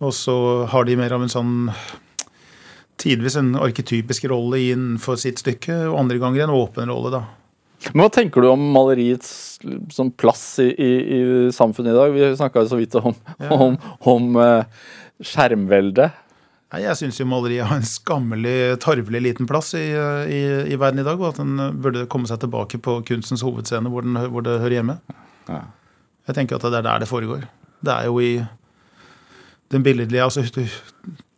[0.01, 0.37] Og så
[0.73, 1.55] har de mer av en sånn
[3.01, 7.23] tidvis en arketypisk rolle innenfor sitt stykke, og andre ganger en åpen rolle, da.
[7.95, 9.31] Men hva tenker du om maleriets
[9.97, 11.21] sånn, plass i, i, i
[11.57, 12.13] samfunnet i dag?
[12.13, 13.55] Vi snakka så vidt om, Ja.
[13.57, 13.79] om,
[14.13, 14.83] om eh,
[15.25, 16.19] skjermveldet.
[16.71, 21.01] Nei, Jeg syns jo maleriet har en skammelig, tarvelig liten plass i, i, i verden
[21.03, 24.45] i dag, og at den burde komme seg tilbake på kunstens hovedscene, hvor, den, hvor
[24.47, 24.99] det hører hjemme.
[25.49, 25.65] Ja.
[26.29, 27.49] Jeg tenker at det er der det foregår.
[27.81, 28.35] Det er jo i
[29.73, 30.45] den billedlige altså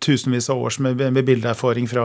[0.02, 2.04] Tusenvis av år med, med bildeerfaring fra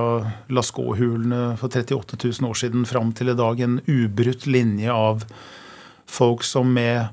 [0.54, 3.62] Lascaux-hulene for 38 000 år siden fram til i dag.
[3.64, 5.26] En ubrutt linje av
[6.06, 7.08] folk som med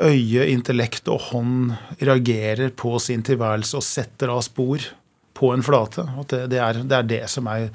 [0.00, 4.82] øye, intellekt og hånd reagerer på sin tilværelse og setter av spor
[5.38, 6.04] på en flate.
[6.18, 7.70] At det, det, er, det er det som er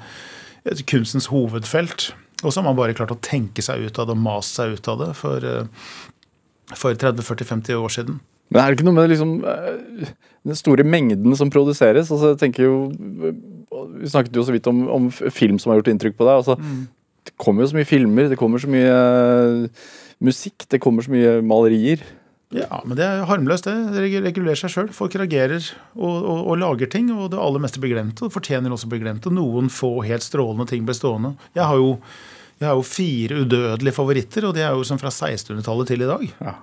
[0.90, 2.10] kunstens hovedfelt.
[2.44, 4.76] Og så har man bare klart å tenke seg ut av det og mase seg
[4.76, 5.94] ut av det for, eh,
[6.76, 8.20] for 30-40-50 år siden.
[8.48, 10.12] Men er det ikke noe med liksom, eh,
[10.48, 12.08] den store mengden som produseres?
[12.08, 12.76] Altså, jeg tenker jo,
[13.98, 16.40] Vi snakket jo så vidt om, om film som har gjort inntrykk på deg.
[16.40, 16.56] Altså,
[17.28, 19.90] Det kommer jo så mye filmer, det kommer så mye eh,
[20.24, 22.00] musikk, det kommer så mye malerier.
[22.54, 23.74] Ja, men det er harmløst, det.
[23.92, 24.88] Det regulerer seg sjøl.
[24.96, 25.60] Folk reagerer
[25.98, 28.16] og, og, og lager ting, og det aller meste blir glemt.
[28.22, 29.28] Og det fortjener også å bli glemt.
[29.28, 31.34] Og noen få helt strålende ting blir stående.
[31.58, 31.90] Jeg har jo,
[32.62, 36.08] jeg har jo fire udødelige favoritter, og de er jo som fra 1600-tallet til i
[36.08, 36.24] dag.
[36.40, 36.56] Ja.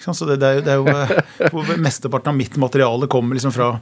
[0.00, 3.52] Så det, det er jo, det er jo eh, Mesteparten av mitt materiale kommer liksom
[3.54, 3.74] fra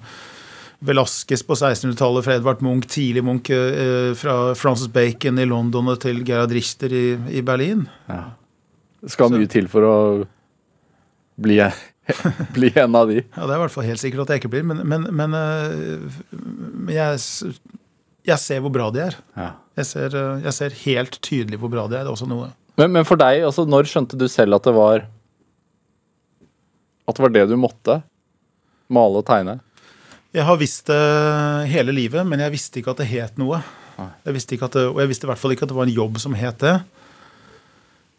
[0.78, 5.98] Velasquez på 1600-tallet, fra Edvard Munch, tidlig Munch, eh, fra Francis Bacon i London og
[6.04, 7.04] til Gerhard Richter i,
[7.38, 7.86] i Berlin.
[8.08, 9.96] Det skal Så- mye til for å
[11.38, 11.58] bli,
[12.58, 13.22] bli en av de.
[13.24, 15.34] Ja, Det er i hvert fall helt sikkert at jeg ikke blir, men, men, men,
[15.38, 17.18] eh, jeg,
[18.28, 19.18] jeg ser hvor bra de er.
[19.38, 19.52] Ja.
[19.78, 22.02] Jeg ser, jeg ser helt tydelig hvor bra de er.
[22.06, 22.48] Det er også noe.
[22.78, 25.06] Men, men for deg, altså, når skjønte du selv at det var
[27.09, 28.00] At det var det du måtte?
[28.92, 29.59] Male og tegne?
[30.36, 31.00] Jeg har visst det
[31.72, 33.62] hele livet, men jeg visste ikke at det het noe.
[33.98, 35.88] Jeg visste ikke at det, og jeg visste i hvert fall ikke at det var
[35.88, 36.76] en jobb som het det.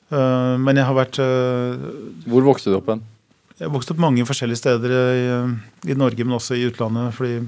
[0.10, 1.88] Eh, Men jeg har vært eh,
[2.26, 3.04] Hvor vokste du opp hen?
[3.60, 5.24] Jeg har vokst opp mange forskjellige steder i,
[5.92, 7.12] i Norge, men også i utlandet.
[7.14, 7.42] Fordi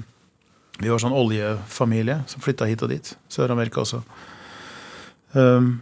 [0.82, 3.14] vi var sånn oljefamilie som flytta hit og dit.
[3.32, 4.02] Sør-Amerika også.
[5.32, 5.78] Um,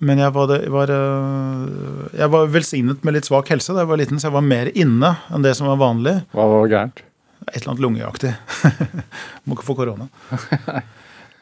[0.00, 3.90] men jeg var, det, var, øh, jeg var velsignet med litt svak helse da jeg
[3.90, 6.16] var liten, så jeg var mer inne enn det som var vanlig.
[6.32, 7.02] Hva var gærent?
[7.50, 8.34] Et eller annet lungeaktig.
[9.44, 10.08] Må ikke få korona.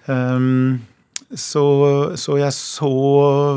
[0.07, 0.81] Um,
[1.29, 1.65] så,
[2.17, 2.91] så jeg så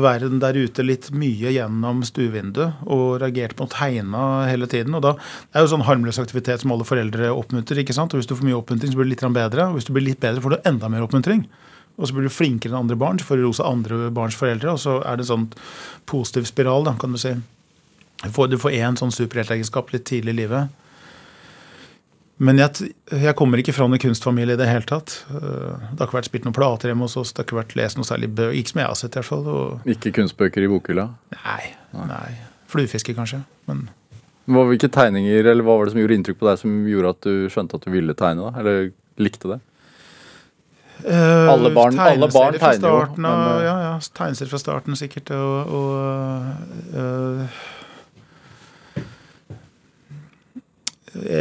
[0.04, 4.94] verden der ute litt mye gjennom stuevinduet og reagerte på tegna hele tiden.
[4.98, 5.14] og da,
[5.48, 7.80] Det er jo sånn harmløs aktivitet som alle foreldre oppmuntrer.
[7.82, 8.12] ikke sant?
[8.12, 9.66] Og Hvis du får mye oppmuntring, så blir du litt bedre.
[9.70, 11.46] Og hvis du blir litt bedre, får du enda mer oppmuntring.
[11.98, 14.72] Og så blir du flinkere enn andre barn, så får du rose andre barns foreldre.
[14.72, 15.48] Og så er det en sånn
[16.08, 17.34] positiv spiral, da, kan du si.
[18.22, 20.78] Du får, én sånn superheltegenskap litt tidlig i livet.
[22.42, 25.18] Men jeg, jeg kommer ikke fra noen kunstfamilie i det hele tatt.
[25.30, 25.42] Eh,
[25.92, 27.98] Det har ikke vært spilt noen plater hjemme hos oss, det har ikke vært lest
[28.00, 28.56] noe særlig bøker.
[28.58, 29.44] Ikke som jeg har sett, i hvert fall.
[29.52, 31.08] Og, Ikke kunstbøker i bokhylla?
[31.36, 31.74] nei,
[32.08, 32.30] nei.
[32.72, 33.42] Fluefiske, kanskje.
[33.68, 33.84] Men
[34.48, 37.34] hvilke tegninger, eller hva var det som gjorde inntrykk på deg som gjorde at du
[37.52, 38.48] skjønte at du ville tegne?
[38.48, 38.62] da?
[38.62, 38.90] Eller
[39.22, 39.60] likte det?
[41.04, 43.98] Eh, Alle barn- alle barn tegner jo, men, eh, Ja, ja.
[44.14, 45.30] Tegneserier fra starten, sikkert.
[45.30, 46.46] Og, og
[46.94, 47.48] eh,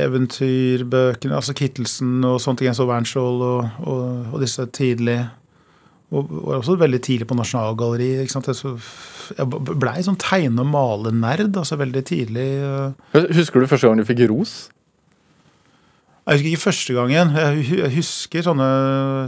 [0.01, 2.67] Eventyrbøkene, altså Kittelsen og sånne ting.
[2.71, 5.19] Jeg så Wernskjold og, og, og disse tidlig.
[6.11, 8.25] Og var også veldig tidlig på Nasjonalgalleriet.
[8.25, 8.47] ikke sant?
[8.51, 8.77] Jeg så-
[9.37, 12.49] Jeg blei sånn tegne- og malenerd altså veldig tidlig.
[13.13, 14.69] Husker du første gang du fikk ros?
[16.21, 17.31] Jeg husker ikke første gangen.
[17.33, 18.67] Jeg husker sånne,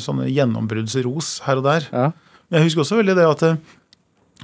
[0.04, 1.88] sånne gjennombruddsros her og der.
[1.90, 2.12] Ja.
[2.48, 3.44] Men jeg husker også veldig det at,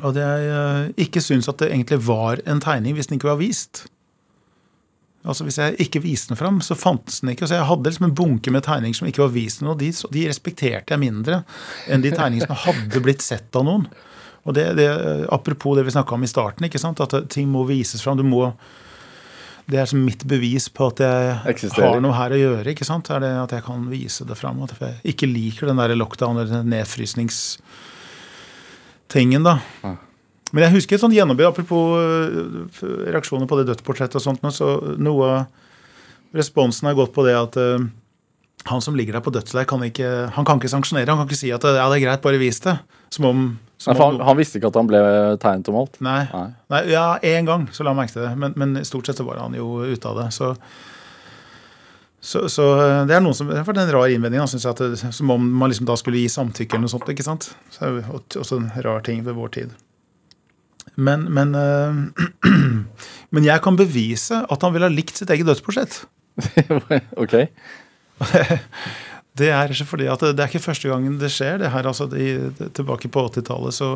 [0.09, 3.41] at jeg eh, ikke syns at det egentlig var en tegning hvis den ikke var
[3.41, 3.85] vist.
[5.27, 7.47] Altså Hvis jeg ikke viste den fram, så fantes den ikke.
[7.47, 9.77] Så jeg hadde liksom en bunke med tegninger som ikke var vist til noe.
[9.77, 11.41] De, de respekterte jeg mindre
[11.91, 13.85] enn de tegningene som hadde blitt sett av noen.
[14.47, 14.87] Og det, det,
[15.35, 17.01] Apropos det vi snakka om i starten, ikke sant?
[17.03, 18.17] at ting må vises fram.
[18.17, 18.47] Du må,
[19.69, 21.91] det er som mitt bevis på at jeg Eksisterer.
[21.93, 22.71] har noe her å gjøre.
[22.73, 23.09] ikke sant?
[23.13, 24.57] Er det At jeg kan vise det fram.
[24.65, 29.59] At jeg ikke liker den der lockdown eller nedfrysningstingen, da.
[29.83, 29.93] Ja.
[30.51, 32.65] Men jeg husker et sånt gjennombrudd, apropos øh,
[33.13, 34.41] reaksjoner på det dødsportrettet og sånt.
[34.55, 34.65] Så
[34.97, 35.45] noe av
[36.33, 37.85] responsen har gått på det at øh,
[38.69, 41.09] han som ligger der på dødsleie, kan ikke, han kan ikke sanksjonere.
[41.13, 42.75] Han kan ikke si at ja, det er greit, bare vis det.
[43.13, 43.39] Som om,
[43.87, 44.99] Nei, han, han visste ikke at han ble
[45.39, 45.99] tegnet og malt?
[46.03, 46.21] Nei.
[46.33, 46.47] Nei.
[46.73, 49.25] Nei, ja, én gang så la han merke til det, men, men stort sett så
[49.27, 50.25] var han jo ute av det.
[50.35, 50.49] Så,
[52.19, 52.65] så, så
[53.07, 55.45] det er noen som, det er en rar innvending, synes jeg, at det, som om
[55.61, 57.07] man liksom da skulle gi samtykke eller noe sånt.
[57.13, 57.53] ikke sant?
[57.71, 59.77] Så det er jo også en rar ting ved vår tid.
[60.99, 62.51] Men, men, øh,
[63.33, 66.01] men jeg kan bevise at han ville ha likt sitt eget dødsportrett.
[67.23, 67.39] ok.
[69.37, 71.59] Det er fordi at det, det er ikke første gangen det skjer.
[71.61, 73.91] det her, altså de, Tilbake på 80-tallet så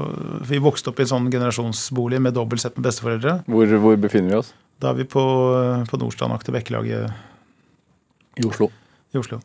[0.47, 3.39] Vi vokste opp i en sånn generasjonsbolig med dobbelt sett med besteforeldre.
[3.49, 4.53] Hvor, hvor befinner vi oss?
[4.79, 5.23] Da er vi på,
[5.89, 7.09] på Nordstrandaktig Bekkelaget
[8.39, 8.69] I Oslo.
[9.13, 9.41] i Oslo.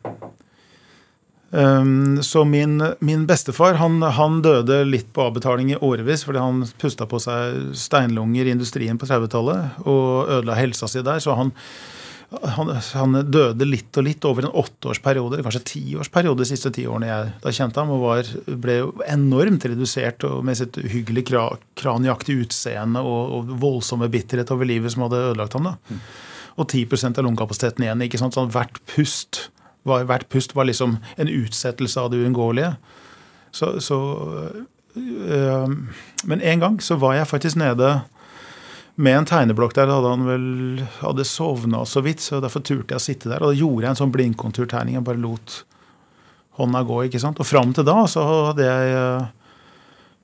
[1.51, 6.59] Um, så min, min bestefar han, han døde litt på avbetaling i årevis fordi han
[6.77, 11.21] pusta på seg steinlunger i industrien på 30-tallet og ødela helsa si der.
[11.23, 11.49] Så han,
[12.29, 16.85] han, han døde litt og litt over en åtteårsperiode, eller kanskje tiårsperiode de siste ti
[16.85, 18.29] årene jeg da kjente ham, og var,
[18.61, 18.75] ble
[19.09, 21.47] enormt redusert med sitt uhyggelig kra,
[21.79, 25.71] kraniaktige utseende og, og voldsomme bitterhet over livet som hadde ødelagt ham.
[25.71, 26.01] da.
[26.59, 28.05] Og 10 av lungekapasiteten igjen.
[28.05, 28.37] ikke sant?
[28.37, 29.47] Sånn hvert pust
[29.87, 32.75] var, hvert pust var liksom en utsettelse av det uunngåelige.
[33.55, 33.97] Så, så
[34.93, 35.69] øh,
[36.29, 38.01] Men en gang så var jeg faktisk nede
[38.99, 39.91] med en tegneblokk der.
[39.93, 40.45] Hadde han vel
[40.99, 43.43] hadde sovna så vidt, så derfor turte jeg å sitte der.
[43.43, 44.97] Og da gjorde jeg en sånn blindkonturtegning.
[44.97, 45.61] Jeg bare lot
[46.59, 47.03] hånda gå.
[47.07, 47.39] ikke sant?
[47.39, 49.27] Og fram til da så hadde jeg øh,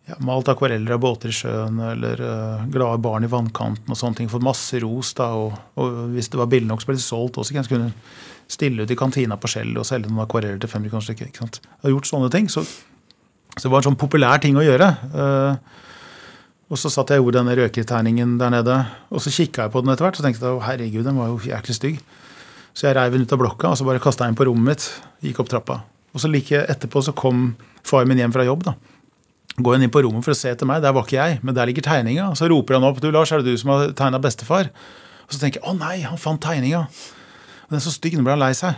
[0.09, 4.19] ja, malt akvareller av båter i sjøen eller uh, glade barn i vannkanten og sånne
[4.19, 4.31] ting.
[4.31, 7.39] Fått masse ros da, og, og hvis det var billig nok, så ble det solgt
[7.41, 7.55] også.
[7.55, 10.93] Så kunne jeg stille ut i kantina på Skjell og selge noen akvareller til 500
[10.93, 11.31] kroner stykket.
[11.31, 11.49] ikke?
[11.63, 12.51] Jeg har gjort sånne ting.
[12.51, 12.65] Så,
[13.55, 14.91] så det var en sånn populær ting å gjøre.
[15.23, 15.81] Eh,
[16.65, 18.77] og så satt jeg og gjorde denne røkerterningen der nede,
[19.13, 21.37] og så kikka jeg på den etter hvert og tenkte jeg, herregud, den var jo
[21.51, 21.99] jæklig stygg.
[22.75, 24.73] Så jeg reiv den ut av blokka og så bare kasta jeg den på rommet
[24.73, 24.87] mitt.
[25.23, 25.77] Gikk opp trappa.
[26.15, 27.53] Og så like etterpå så kom
[27.85, 28.65] far min hjem fra jobb.
[28.65, 28.73] da.
[29.55, 30.81] Går han inn på rommet for å se etter meg.
[30.83, 32.31] Der var ikke jeg, men der ligger tegninga.
[32.35, 34.71] Så roper han opp du Lars, er det du som har tegna bestefar?
[35.27, 36.85] Og så tenker jeg å nei, han fant tegninga.
[37.69, 38.75] Den er så stygg, nå ble han lei seg.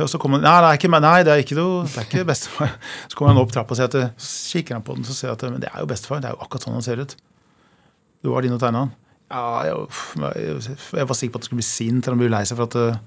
[0.00, 2.06] Og så kommer han, nei, det er ikke nei, det er ikke noe, det er
[2.06, 2.70] ikke bestefar.
[3.12, 5.34] Så kommer han opp trappa og sier at, så kikker han på den så ser
[5.34, 6.22] at men det er jo bestefar.
[6.22, 7.16] Det er jo akkurat sånn han ser ut.
[8.24, 8.94] Du var din og tegna han.
[9.32, 9.84] Ja, jeg,
[10.22, 12.58] jeg, jeg var sikker på at det skulle bli sint eller han ble lei seg
[12.58, 12.98] for at eh,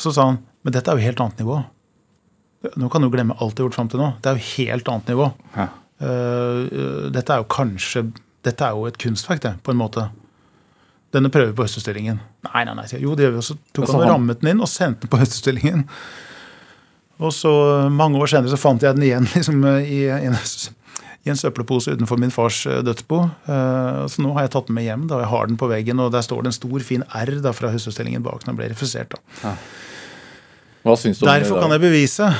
[0.00, 1.58] Så sa han men dette er jo helt annet nivå.
[2.76, 4.10] Nå kan du glemme alt du har gjort fram til nå.
[4.20, 5.28] Det er jo helt annet nivå.
[5.56, 5.68] Ja.
[6.00, 8.06] Uh, dette er jo kanskje
[8.40, 10.06] Dette er jo et kunstverk, det, på en måte.
[11.14, 12.20] Denne prøver på Høstutstillingen.
[12.46, 12.84] Nei, nei, nei.
[13.02, 13.56] Jo, det gjør vi også.
[13.74, 15.86] Tok Altså, han og rammet den inn og sendte den på Høstutstillingen.
[17.20, 17.50] Og så
[17.92, 20.38] mange år senere så fant jeg den igjen liksom, i, en,
[21.26, 23.18] i en søppelpose utenfor min fars eh, dødsbo.
[23.50, 25.04] Eh, så nå har jeg tatt den med hjem.
[25.10, 27.52] da, Jeg har den på veggen, og der står det en stor, fin R da,
[27.56, 28.46] fra Høstutstillingen bak.
[28.46, 29.18] Den ble refusert.
[29.42, 29.54] da.
[30.86, 31.40] Hva syns du om det?
[31.42, 32.30] Derfor kan jeg bevise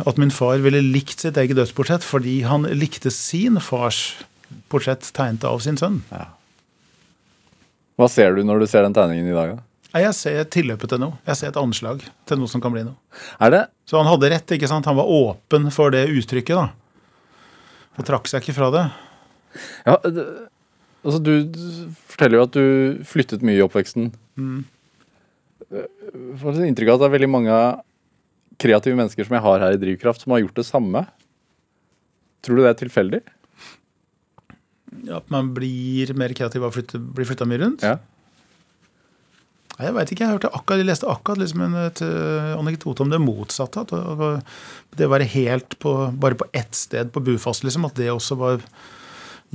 [0.00, 4.14] at min far ville likt sitt eget dødsportrett fordi han likte sin fars
[4.72, 5.98] portrett tegnet av sin sønn.
[8.00, 9.56] Hva ser du når du ser den tegningen i dag?
[9.58, 9.66] da?
[10.00, 11.18] Jeg ser tilløpet til noe.
[11.26, 12.96] Jeg ser et anslag til noe som kan bli noe.
[13.42, 14.54] Er det Så han hadde rett.
[14.56, 14.86] ikke sant?
[14.86, 16.56] Han var åpen for det uttrykket.
[16.56, 16.70] da.
[17.98, 18.86] Og trakk seg ikke fra det.
[19.84, 20.26] Ja, det,
[21.00, 21.32] Altså, du,
[22.12, 24.10] forteller jo at du flyttet mye i oppveksten.
[24.36, 24.64] Mm.
[25.70, 25.86] Jeg
[26.42, 27.58] får et inntrykk av at det er veldig mange
[28.60, 31.06] kreative mennesker som jeg har her i Drivkraft, som har gjort det samme.
[32.44, 33.22] Tror du det er tilfeldig?
[35.14, 37.84] At man blir mer kreativ av å flytte, bli flytta mye rundt?
[37.86, 37.98] Ja.
[39.80, 43.04] Nei, Jeg vet ikke, jeg hørte akkurat, jeg leste akkurat liksom en et, uh, anekdote
[43.04, 43.86] om det motsatte.
[43.86, 43.94] At
[44.98, 48.36] det, å være helt på, bare på ett sted på Bufast, liksom, at det også
[48.40, 48.64] var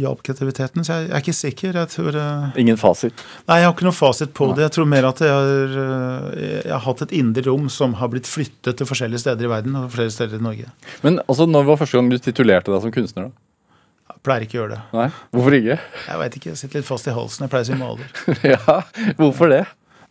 [0.02, 0.84] hjalp kreativiteten.
[0.84, 1.78] Så jeg, jeg er ikke sikker.
[1.80, 3.22] Jeg tror uh, Ingen fasit.
[3.46, 4.66] Nei, jeg har ikke noe fasit på det.
[4.66, 8.12] Jeg tror mer at jeg har, uh, jeg har hatt et indre rom som har
[8.12, 10.72] blitt flyttet til forskjellige steder i verden og flere steder i Norge.
[11.06, 13.30] Men altså, når var første gang du titulerte deg som kunstner?
[13.30, 13.46] da?
[14.26, 14.84] Pleier ikke å gjøre det.
[14.98, 15.08] Nei?
[15.36, 15.80] Hvorfor ikke?
[16.10, 17.46] Jeg vet ikke, jeg sitter litt fast i halsen.
[17.46, 18.22] Jeg pleier å si maler.
[18.56, 18.78] ja,
[19.20, 19.64] hvorfor det?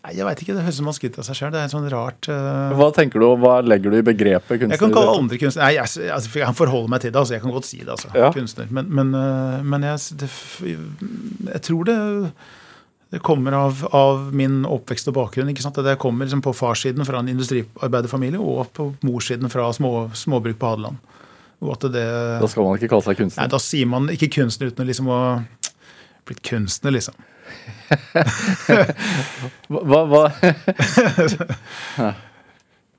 [0.05, 1.53] Nei, jeg vet ikke, Det høres ut som man skryter av seg sjøl.
[1.55, 4.77] Det er sånn rart uh, Hva tenker du, hva legger du i begrepet kunstner?
[4.77, 5.65] Jeg kan kalle andre kunstner.
[5.65, 7.23] Nei, jeg, altså, jeg kan forholde meg til det.
[7.23, 7.89] altså, Jeg kan godt si det.
[7.97, 8.29] altså, Ja.
[8.35, 8.69] Kunstner.
[8.71, 10.31] Men, men, uh, men jeg, det,
[11.51, 11.99] jeg tror det
[13.15, 15.53] det kommer av, av min oppvekst og bakgrunn.
[15.53, 15.77] ikke sant?
[15.87, 20.73] Det kommer liksom på farssiden fra en industriarbeiderfamilie og på morssiden fra små, småbruk på
[20.73, 20.99] Hadeland.
[21.95, 22.05] Det,
[22.43, 23.43] Da skal man ikke kalle seg kunstner?
[23.47, 23.51] nei.
[23.55, 25.19] Da sier man ikke kunstner uten liksom å
[26.27, 27.15] blitt kunstner, liksom.
[29.69, 30.23] Hva, hva?
[31.99, 32.13] Ja.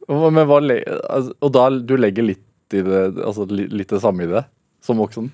[0.05, 2.43] Men hva altså, Og da du legger litt
[2.77, 4.43] i det, altså litt det samme i det,
[4.85, 5.31] som voksen?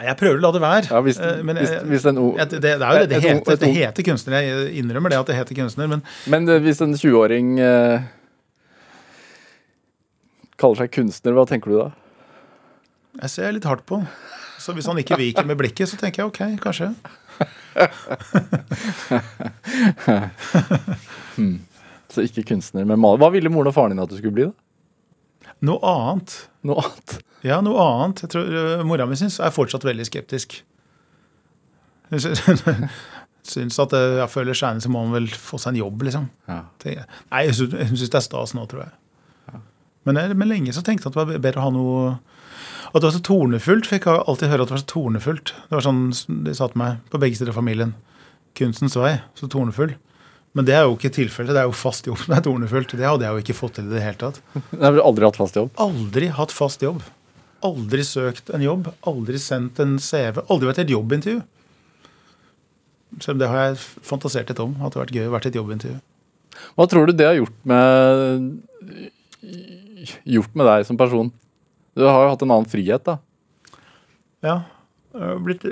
[0.00, 0.86] Jeg prøver å la det være.
[0.90, 3.16] Ja, hvis, Eh, men jeg- hvis en, o- jeg- det, det er jo det det
[3.18, 3.56] Et ung- heter.
[3.60, 4.40] Det heter kunstner.
[4.40, 5.88] Jeg innrømmer det at det heter kunstner.
[5.88, 8.00] Men Men eh, hvis en 20-åring eh,
[10.56, 11.90] kaller seg kunstner, hva tenker du da?
[13.20, 13.98] Jeg ser litt hardt på.
[14.60, 16.90] Så hvis han ikke viker med blikket, så tenker jeg ok, kanskje.
[22.10, 23.20] Så ikke kunstner, men maler.
[23.22, 24.48] Hva ville moren og faren din at du skulle bli?
[24.50, 25.50] da?
[25.68, 26.34] Noe annet.
[26.66, 27.16] Noe annet?
[27.46, 28.24] Ja, noe annet.
[28.24, 30.58] Jeg tror uh, Mora mi syns er fortsatt veldig skeptisk.
[33.50, 36.26] Syns at uh, jeg føler seg så må han vel få seg en jobb, liksom.
[36.50, 36.58] Ja.
[37.30, 39.60] Nei, hun syns- det er stas nå, tror jeg.
[40.08, 42.02] Men, jeg- men lenge så tenkte jeg at det var bedre å ha noe
[42.90, 43.86] At det var så tornefullt.
[43.86, 45.52] For jeg alltid høre at det var så tornefullt.
[45.68, 46.04] Det var sånn
[46.46, 47.94] de sa til meg på begge sider av familien.
[48.58, 49.16] Kunstens vei.
[49.38, 49.94] Så tornefull.
[50.58, 51.54] Men det er jo ikke tilfellet.
[51.54, 52.96] Det er jo fast jobb som er tornefullt.
[52.98, 54.40] Det hadde jeg jo ikke fått til i det hele tatt.
[54.74, 55.70] Du har aldri hatt fast jobb.
[55.78, 57.04] Aldri hatt fast jobb.
[57.66, 58.90] Aldri søkt en jobb.
[59.06, 60.42] Aldri sendt en CV.
[60.50, 61.42] Aldri vært i et jobbintervju.
[63.20, 63.78] Selv om det har jeg
[64.10, 64.74] fantasert litt om.
[64.80, 66.00] At det har vært gøy å være i et jobbintervju.
[66.74, 68.50] Hva tror du det har gjort med
[70.28, 71.30] Gjort med deg som person?
[71.98, 73.18] Du har jo hatt en annen frihet, da.
[74.46, 74.60] Ja.
[75.12, 75.64] Det har blitt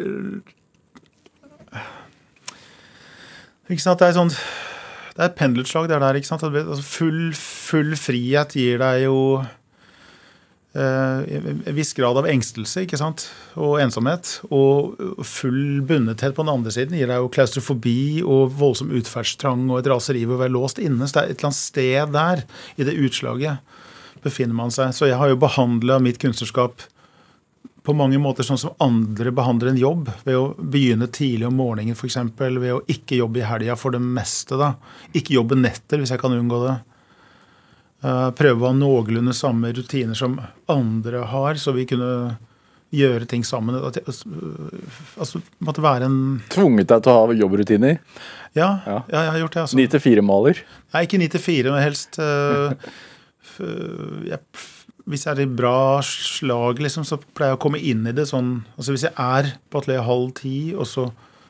[3.68, 6.18] Ikke sant, det er sånn Det er et pendelutslag, det der.
[6.18, 6.42] ikke sant?
[6.42, 9.16] Altså full, full frihet gir deg jo
[10.78, 13.28] eh, en viss grad av engstelse ikke sant?
[13.58, 14.36] og ensomhet.
[14.54, 14.94] Og
[15.26, 19.90] full bundethet på den andre siden gir deg jo klaustrofobi og voldsom utferdstrang og et
[19.90, 21.06] raseri ved å være låst inne.
[21.06, 22.46] Så det er et eller annet sted der,
[22.78, 23.77] i det utslaget,
[24.22, 24.90] befinner man seg.
[24.94, 26.82] Så jeg har jo behandla mitt kunstnerskap
[27.88, 30.10] på mange måter sånn som andre behandler en jobb.
[30.26, 32.18] Ved å begynne tidlig om morgenen f.eks.
[32.36, 34.58] Ved å ikke jobbe i helga for det meste.
[34.60, 34.74] da.
[35.16, 36.76] Ikke jobbe netter hvis jeg kan unngå det.
[38.04, 40.36] Eh, prøve å ha noenlunde samme rutiner som
[40.70, 42.36] andre har, så vi kunne
[42.94, 43.74] gjøre ting sammen.
[43.84, 44.04] At jeg-
[45.18, 47.98] Altså, måtte være en Tvunget deg til å ha jobbrutiner.
[48.54, 49.02] Ja, Ja.
[49.10, 49.62] ja jeg har gjort det.
[49.62, 49.74] altså.
[49.76, 50.58] Ni til fire-maler.
[50.94, 52.76] Nei, ikke ni til fire, men helst f-
[54.28, 54.38] jeg,
[55.08, 58.28] Hvis jeg er i bra slag, liksom, så pleier jeg å komme inn i det
[58.30, 61.08] sånn altså Hvis jeg er på atelier halv ti, og så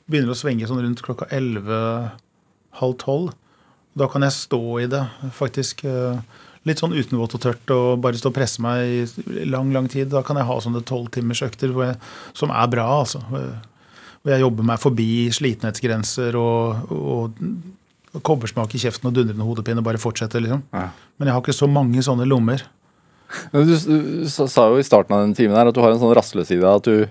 [0.08, 1.78] begynner det å svenge sånn rundt klokka elleve,
[2.80, 3.32] halv tolv,
[3.98, 5.02] da kan jeg stå i det,
[5.36, 5.84] faktisk.
[5.84, 6.20] øh,
[6.68, 9.86] Litt sånn uten vått og tørt og bare stå og presse meg i lang, lang
[9.88, 10.10] tid.
[10.12, 11.72] Da kan jeg ha sånne tolvtimersøkter
[12.36, 13.22] som er bra, altså.
[13.28, 17.38] Hvor jeg jobber meg forbi slitenhetsgrenser og og
[18.24, 20.64] kobbersmak i kjeften og dundrende hodepine og bare fortsette, liksom.
[20.72, 20.88] Ja.
[21.18, 22.64] Men jeg har ikke så mange sånne lommer.
[23.52, 26.00] Men Du, du sa jo i starten av den timen her at du har en
[26.00, 27.08] sånn rasleside at du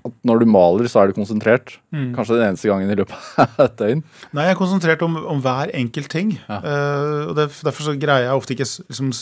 [0.00, 1.74] at når du maler, så er du konsentrert.
[1.92, 2.12] Mm.
[2.16, 4.02] Kanskje den eneste gangen i løpet av et døgn.
[4.32, 6.34] Nei, jeg er konsentrert om, om hver enkelt ting.
[6.46, 6.60] Ja.
[6.64, 9.12] Uh, og det, Derfor så greier jeg ofte ikke liksom,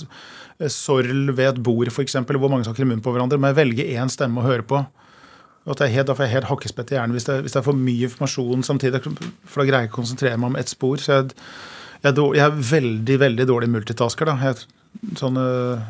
[0.71, 3.41] sorl ved et bord, f.eks., hvor mange snakker i munnen på hverandre.
[3.41, 4.85] Men jeg velger én stemme å høre på.
[5.69, 7.77] Og at jeg helt, jeg helt hakkespett i hjernen hvis det, hvis det er for
[7.77, 9.03] mye informasjon samtidig.
[9.05, 10.97] For da greier jeg ikke å konsentrere meg om ett spor.
[11.03, 11.37] Så jeg,
[12.07, 14.33] jeg, jeg er veldig, veldig dårlig multitasker.
[14.33, 14.55] da.
[15.21, 15.85] Sånn, eh,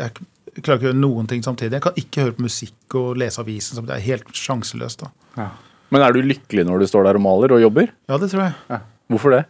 [0.00, 1.78] jeg klarer ikke å gjøre noen ting samtidig.
[1.78, 3.78] Jeg kan ikke høre på musikk og lese avisen.
[3.78, 3.92] samtidig.
[3.92, 5.06] Det er helt sjanseløst.
[5.06, 5.48] da.
[5.90, 7.90] Men er du lykkelig når du står der og maler og jobber?
[8.10, 8.54] Ja, det tror jeg.
[8.70, 8.82] Ja.
[9.10, 9.44] Hvorfor det?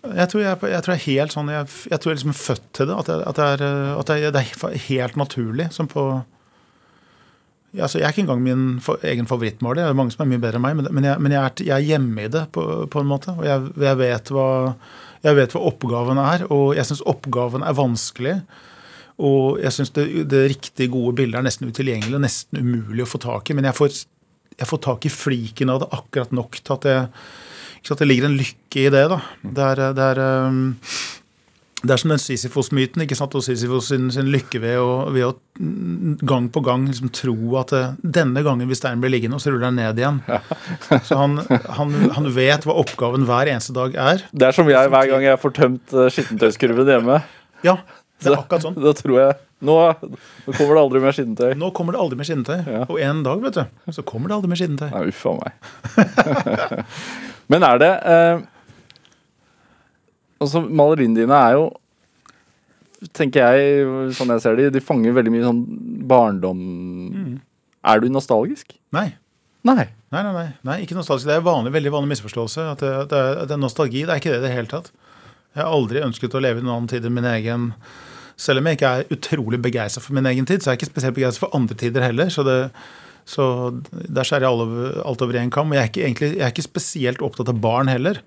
[0.00, 2.68] Jeg tror jeg, jeg tror jeg er helt sånn Jeg, tror jeg er liksom født
[2.78, 2.94] til det.
[3.02, 3.64] At, at, det, er,
[3.98, 5.68] at det, er, det er helt naturlig.
[5.76, 6.22] Som på Ja,
[7.78, 9.84] altså, jeg er ikke engang min for, egen favorittmaler.
[9.84, 11.76] Det er mange som er mye bedre enn meg, men, jeg, men jeg, er, jeg,
[11.76, 13.34] er, hjemme i det på, på en måte.
[13.36, 14.48] Og jeg, jeg, vet hva,
[15.26, 18.34] jeg vet hva oppgaven er, og jeg syns oppgaven er vanskelig.
[19.20, 23.10] Og jeg syns det, det riktig gode bildet er nesten utilgjengelig og nesten umulig å
[23.10, 23.56] få tak i.
[23.58, 24.02] Men jeg får,
[24.72, 27.16] får tak i fliken av det akkurat nok til at,
[27.84, 29.06] at det ligger en lykke i det.
[29.12, 29.20] da.
[29.44, 30.62] Det er, det er um,
[31.80, 33.34] det er som den Sisyfos-myten ikke sant?
[33.38, 35.32] og Sisyfos sin, sin lykke ved å, ved å,
[36.28, 39.70] gang på gang liksom tro at eh, denne gangen hvis steinen blir liggende, så ruller
[39.70, 40.20] den ned igjen.
[41.08, 41.38] Så han,
[41.78, 44.26] han, han, vet hva oppgaven hver eneste dag er.
[44.32, 47.22] Det er som jeg hver gang jeg får tømt eh, skittentøyskurven hjemme.
[47.64, 47.78] Ja,
[48.20, 48.76] det er akkurat sånn.
[48.80, 51.50] Da tror jeg nå, nå, kommer det aldri mer skittentøy.
[51.60, 52.60] Nå kommer det aldri mer skittentøy.
[52.64, 52.84] Ja.
[52.86, 54.88] Og en dag, vet du, så kommer det aldri mer skittentøy.
[54.92, 55.52] Nei, Uff a meg.
[57.52, 58.40] Men er det eh,
[60.40, 61.68] altså, Maleriene dine er jo
[63.16, 65.62] tenker jeg, sånn jeg ser de, de fanger veldig mye sånn
[66.10, 67.32] barndom mm.
[67.88, 68.74] Er du nostalgisk?
[68.92, 69.06] Nei.
[69.64, 69.86] Nei.
[70.12, 71.30] Nei, nei, nei, nei ikke nostalgisk.
[71.30, 72.66] Det er vanlig, veldig vanlig misforståelse.
[72.74, 74.02] At det, det, er, det, er, nostalgi.
[74.04, 74.90] Det er ikke det i det hele tatt.
[75.54, 77.70] Jeg har aldri ønsket å leve i noen annen tid enn min egen
[78.40, 80.90] Selv om jeg ikke er utrolig begeistra for min egen tid, så er jeg ikke
[80.90, 82.28] spesielt begeistra for andre tider heller.
[82.32, 82.58] Så, det,
[83.28, 83.48] så
[83.90, 85.72] der skjærer jeg alt over én kam.
[85.72, 88.20] Og jeg er, ikke, egentlig, jeg er ikke spesielt opptatt av barn heller.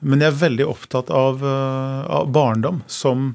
[0.00, 3.34] Men jeg er veldig opptatt av, uh, av barndom som,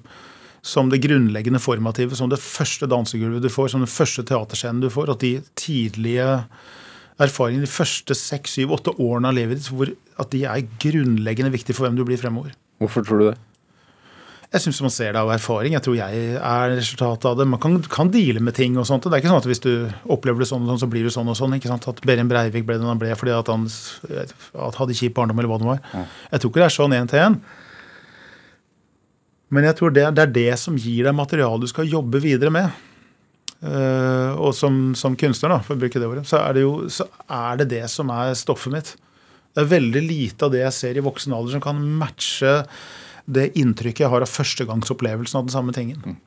[0.65, 4.89] som, det grunnleggende formative, som det første dansegulvet du får, som den første teaterscenen du
[4.93, 5.13] får.
[5.13, 6.29] At de tidlige
[7.21, 11.77] erfaringene, de første seks, syv, åtte årene av livet ditt, at de er grunnleggende viktige
[11.77, 12.55] for hvem du blir fremover.
[12.81, 13.37] Hvorfor tror du det?
[14.55, 15.73] Jeg syns man ser det av erfaring.
[15.75, 17.47] Jeg tror jeg er resultatet av det.
[17.51, 19.03] Man kan, kan deale med ting og sånt.
[19.03, 19.71] Det er ikke sånn at hvis du
[20.15, 21.57] opplever det sånn og sånn, så blir du sånn og sånn.
[21.57, 21.87] ikke sant?
[21.91, 25.51] At Behring Breivik ble den han ble fordi at han at hadde kjip barndom, eller
[25.51, 25.81] hva det var.
[25.91, 26.05] Ja.
[26.31, 27.37] Jeg tror ikke det er sånn én til én.
[29.55, 32.53] Men jeg tror det, det, er det som gir deg materiale du skal jobbe videre
[32.55, 32.83] med.
[33.59, 36.75] Uh, og som, som, kunstner, da, for å bruke det ordet, så er det jo
[36.91, 38.95] så er det, det som er stoffet mitt.
[39.55, 42.61] Det er veldig lite av det jeg ser i voksen alder som kan matche
[43.25, 46.01] det inntrykket jeg har av førstegangsopplevelsen av den samme tingen.
[46.05, 46.21] Mm.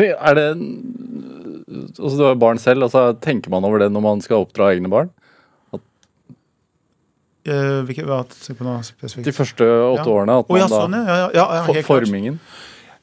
[0.00, 0.46] Er det
[2.00, 2.86] altså Du har barn selv.
[2.86, 5.12] altså Tenker man over det når man skal oppdra egne barn?
[7.42, 8.20] Uh, hvilke, hva?
[8.22, 10.12] De første åtte ja.
[10.12, 10.36] årene.
[10.44, 12.38] At man oh, ja, sånn, ja, ja, ja formingen.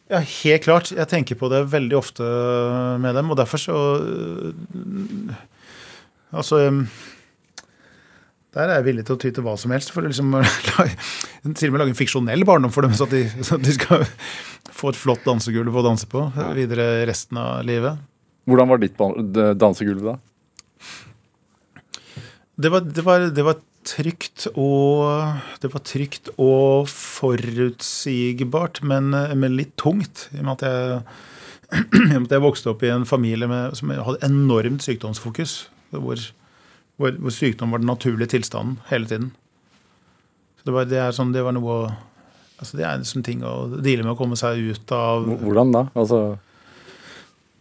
[0.09, 0.93] Ja, helt klart.
[0.95, 2.29] Jeg tenker på det veldig ofte
[3.03, 3.79] med dem, og derfor så
[6.29, 6.61] Altså
[8.55, 10.33] der er jeg villig til å ty til hva som helst for å liksom,
[11.59, 13.75] til og med lage en fiksjonell barndom for dem, så at, de, så at de
[13.75, 14.05] skal
[14.73, 16.23] få et flott dansegulv å danse på
[16.57, 17.99] videre resten av livet.
[18.49, 18.97] Hvordan var ditt
[19.61, 20.15] dansegulv da?
[22.59, 25.05] Det var, det var, det var trygt og
[25.61, 30.27] Det var trygt og forutsigbart, men, men litt tungt.
[30.33, 31.01] I og med at jeg,
[32.25, 35.69] at jeg vokste opp i en familie med, som hadde enormt sykdomsfokus.
[35.95, 36.17] hvor
[36.99, 39.31] hvor, hvor, sykdom var den naturlige tilstanden hele tiden.
[40.59, 41.79] Så det var, det sånn, det var noe
[42.59, 45.23] altså Det er liksom ting å deale med å komme seg ut av.
[45.39, 45.85] Hvordan da?
[45.95, 46.19] Altså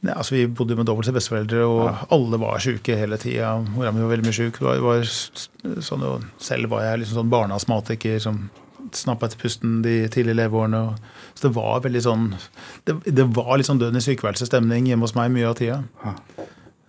[0.01, 1.95] ja, altså Vi bodde med dobbelt til besteforeldre, og ja.
[2.15, 3.57] alle var syke hele tida.
[3.75, 5.07] Mora mi var veldig mye var
[5.83, 6.05] sånn,
[6.39, 8.45] selv var jeg liksom sånn barneastmatiker som
[8.95, 10.85] snappa etter pusten de tidlige leveårene.
[11.35, 12.29] Så det var veldig sånn
[12.87, 15.83] Det, det var litt sånn døden i sykeværelsesstemning hjemme hos meg mye av tida.
[16.05, 16.15] Ja.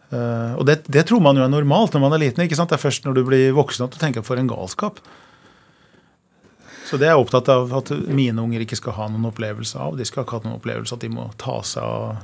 [0.09, 2.43] Uh, og det, det, tror man jo er normalt når man er liten.
[2.45, 2.71] ikke sant?
[2.71, 5.01] Det er først når du blir voksen at du tenker for en galskap.
[6.89, 9.93] Så det er jeg opptatt av at mine unger ikke skal ha noen opplevelse av.
[9.99, 12.23] De skal ikke ha noen opplevelse at de må ta seg av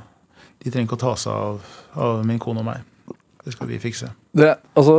[0.64, 2.82] De trenger ikke å ta seg av, av min kone og meg.
[3.46, 4.10] Det skal vi fikse.
[4.34, 4.96] Det, altså,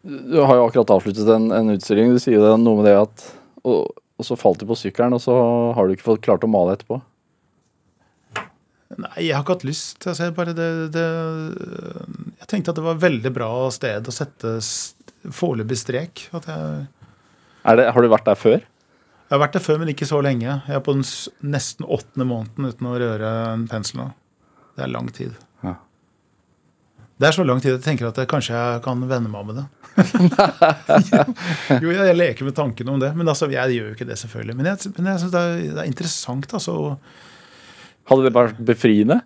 [0.00, 2.14] du har jo akkurat avsluttet en, en utstilling.
[2.14, 3.26] Du sier noe med det at
[3.64, 5.34] og, og så falt du på sykkelen, og så
[5.76, 7.02] har du ikke fått klart å male etterpå.
[8.94, 10.04] Nei, jeg har ikke hatt lyst.
[10.04, 11.06] Altså, jeg, bare det, det,
[12.42, 14.52] jeg tenkte at det var et veldig bra sted å sette
[15.34, 16.26] foreløpig strek.
[16.34, 16.84] Jeg,
[17.64, 18.60] det, har du vært der før?
[19.24, 20.46] Jeg har vært der før, men ikke så lenge.
[20.46, 21.06] Jeg er på den
[21.48, 24.10] nesten åttende måneden uten å røre en pensel nå.
[24.76, 25.34] Det er lang tid.
[25.64, 25.78] Ja.
[27.18, 29.40] Det er så lang tid at jeg tenker at jeg kanskje jeg kan venne meg
[29.40, 29.66] av med det.
[31.82, 33.12] jo, jeg leker med tankene om det.
[33.16, 34.58] Men altså, jeg gjør jo ikke det, selvfølgelig.
[34.60, 36.76] Men jeg, men jeg syns det, er interessant altså,
[38.10, 39.20] hadde det vært befriende?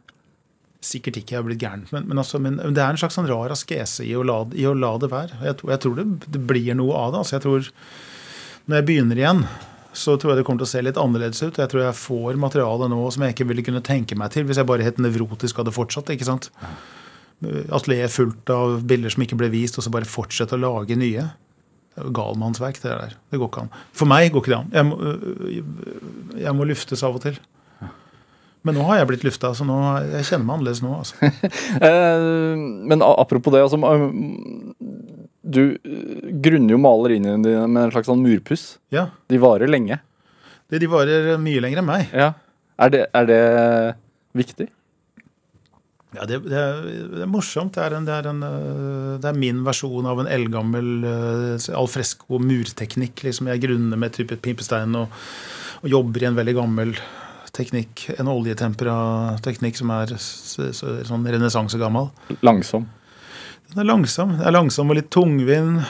[0.85, 1.87] Sikkert ikke, jeg har blitt gæren.
[1.91, 4.67] Men, men, altså, men, det er en slags sånn rar askese i å la, i
[4.69, 5.41] å la det være.
[5.43, 7.25] Jeg, jeg tror det, det, blir noe av det.
[7.25, 7.73] Altså, jeg tror,
[8.69, 9.43] Når jeg begynner igjen,
[9.97, 11.59] så tror jeg det kommer til å se litt annerledes ut.
[11.59, 14.61] Jeg tror jeg får materiale nå som jeg ikke ville kunne tenke meg til hvis
[14.61, 16.13] jeg bare helt nevrotisk hadde fortsatt.
[16.15, 16.51] ikke sant?
[17.75, 21.27] Atelier fullt av bilder som ikke ble vist, og så bare fortsette å lage nye.
[21.99, 23.19] Er galmannsverk, det der.
[23.33, 23.77] Det går ikke an.
[23.97, 24.75] For meg går ikke det an.
[24.79, 25.15] Jeg må,
[26.45, 27.41] jeg må luftes av og til.
[28.69, 29.77] Men nå har jeg blitt lufta, så nå,
[30.13, 30.93] jeg kjenner meg annerledes nå.
[31.01, 31.31] altså.
[31.89, 32.57] Eh,
[32.91, 34.75] men apropos det, altså um,
[35.41, 38.67] Du eh, grunner jo maleriene dine med en slags sånn murpuss.
[38.93, 40.01] Ja, De varer lenge.
[40.69, 42.11] det, De varer mye lenger enn meg.
[42.13, 42.35] Ja.
[42.79, 43.41] Er det, er det
[44.37, 44.69] viktig?
[46.17, 46.83] Ja, det, det, er,
[47.15, 47.75] det er morsomt.
[47.77, 48.43] Det er, en, det, er en,
[49.23, 53.25] det er min versjon av en eldgammel øh, alfresco murteknikk.
[53.29, 55.17] Liksom jeg grunner med type pimpestein og,
[55.83, 56.95] og jobber i en veldig gammel
[57.57, 58.09] teknikk.
[58.19, 62.11] En oljetempera-teknikk som er sånn renessansegammal.
[62.47, 62.89] Langsom.
[63.73, 64.37] Den er langsom.
[64.39, 65.85] Den er langsom og litt tungvint.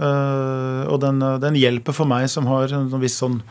[0.00, 3.42] øh, og den, øh, den hjelper for meg som har en viss sånn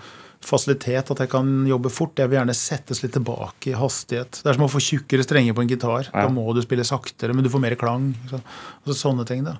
[0.42, 2.18] fasilitet, at jeg kan jobbe fort.
[2.18, 4.42] Jeg vil gjerne settes litt tilbake i hastighet.
[4.42, 6.08] Det er som å få tjukkere strenger på en gitar.
[6.10, 6.24] Ja.
[6.26, 8.14] Da må du spille saktere, men du får mer klang.
[8.32, 8.40] Så,
[8.86, 9.58] altså sånne ting, da.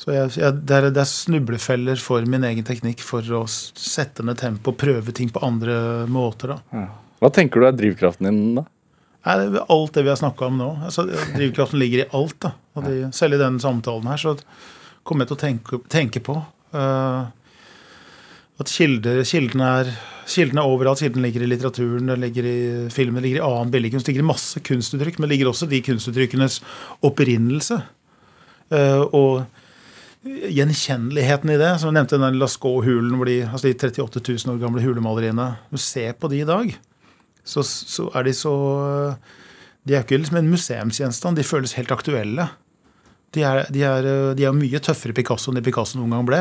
[0.00, 4.24] Så jeg, jeg, det, er, det er snublefeller for min egen teknikk for å sette
[4.24, 6.54] ned tempo, prøve ting på andre måter.
[6.54, 6.84] da.
[7.20, 8.64] Hva tenker du er drivkraften din, da?
[9.28, 10.70] Nei, det er alt det vi har snakka om nå.
[10.88, 12.38] Altså, drivkraften ligger i alt.
[12.46, 12.54] da.
[12.78, 14.38] Og det, selv i denne samtalen her så
[15.04, 17.28] kommer jeg til å tenke, tenke på uh,
[18.60, 19.92] at kilder, kildene er
[20.30, 21.00] Kildene er overalt.
[21.02, 22.58] Kildene ligger i litteraturen, det ligger i
[22.94, 24.06] filmen, det ligger i annen billedkunst.
[24.06, 26.60] Det ligger i masse kunstuttrykk, men det ligger også de kunstuttrykkenes
[27.08, 27.80] opprinnelse.
[28.70, 29.59] Uh, og
[30.24, 31.72] gjenkjenneligheten i det.
[31.80, 35.50] Som jeg nevnte den Lascaux-hulen, de, altså de 38 000 år gamle hulemaleriene.
[35.72, 36.74] Du ser på de i dag,
[37.44, 38.54] så, så er de så
[39.88, 42.50] De er ikke liksom en museumsgjenstand, de føles helt aktuelle.
[43.32, 46.40] De er, de er, de er mye tøffere Picasso enn det Picasso noen gang ble.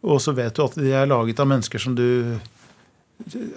[0.00, 2.40] Og så vet du at de er laget av mennesker som du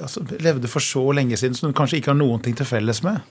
[0.03, 2.99] altså, levde for så lenge siden, som du kanskje ikke har noen ting til felles
[3.05, 3.23] med.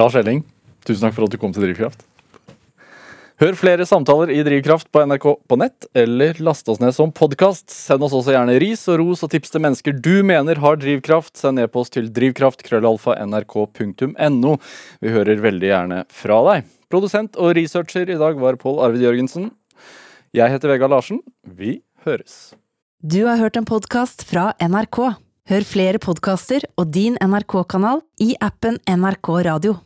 [0.00, 0.42] Lars Elling,
[0.88, 2.02] tusen takk for at du kom til Drivkraft.
[3.36, 7.68] Hør flere samtaler i Drivkraft på NRK på nett, eller last oss ned som podkast.
[7.68, 11.36] Send oss også gjerne ris og ros og tips til mennesker du mener har drivkraft.
[11.36, 14.52] Send e-post til drivkraft.krøllalfa.nrk.no.
[15.04, 16.64] Vi hører veldig gjerne fra deg.
[16.88, 19.52] Produsent og researcher i dag var Pål Arvid Jørgensen.
[20.32, 21.20] Jeg heter Vegard Larsen.
[21.44, 22.56] Vi høres.
[23.04, 25.12] Du har hørt en podkast fra NRK.
[25.52, 29.76] Hør flere podkaster og din NRK-kanal i appen NRK Radio.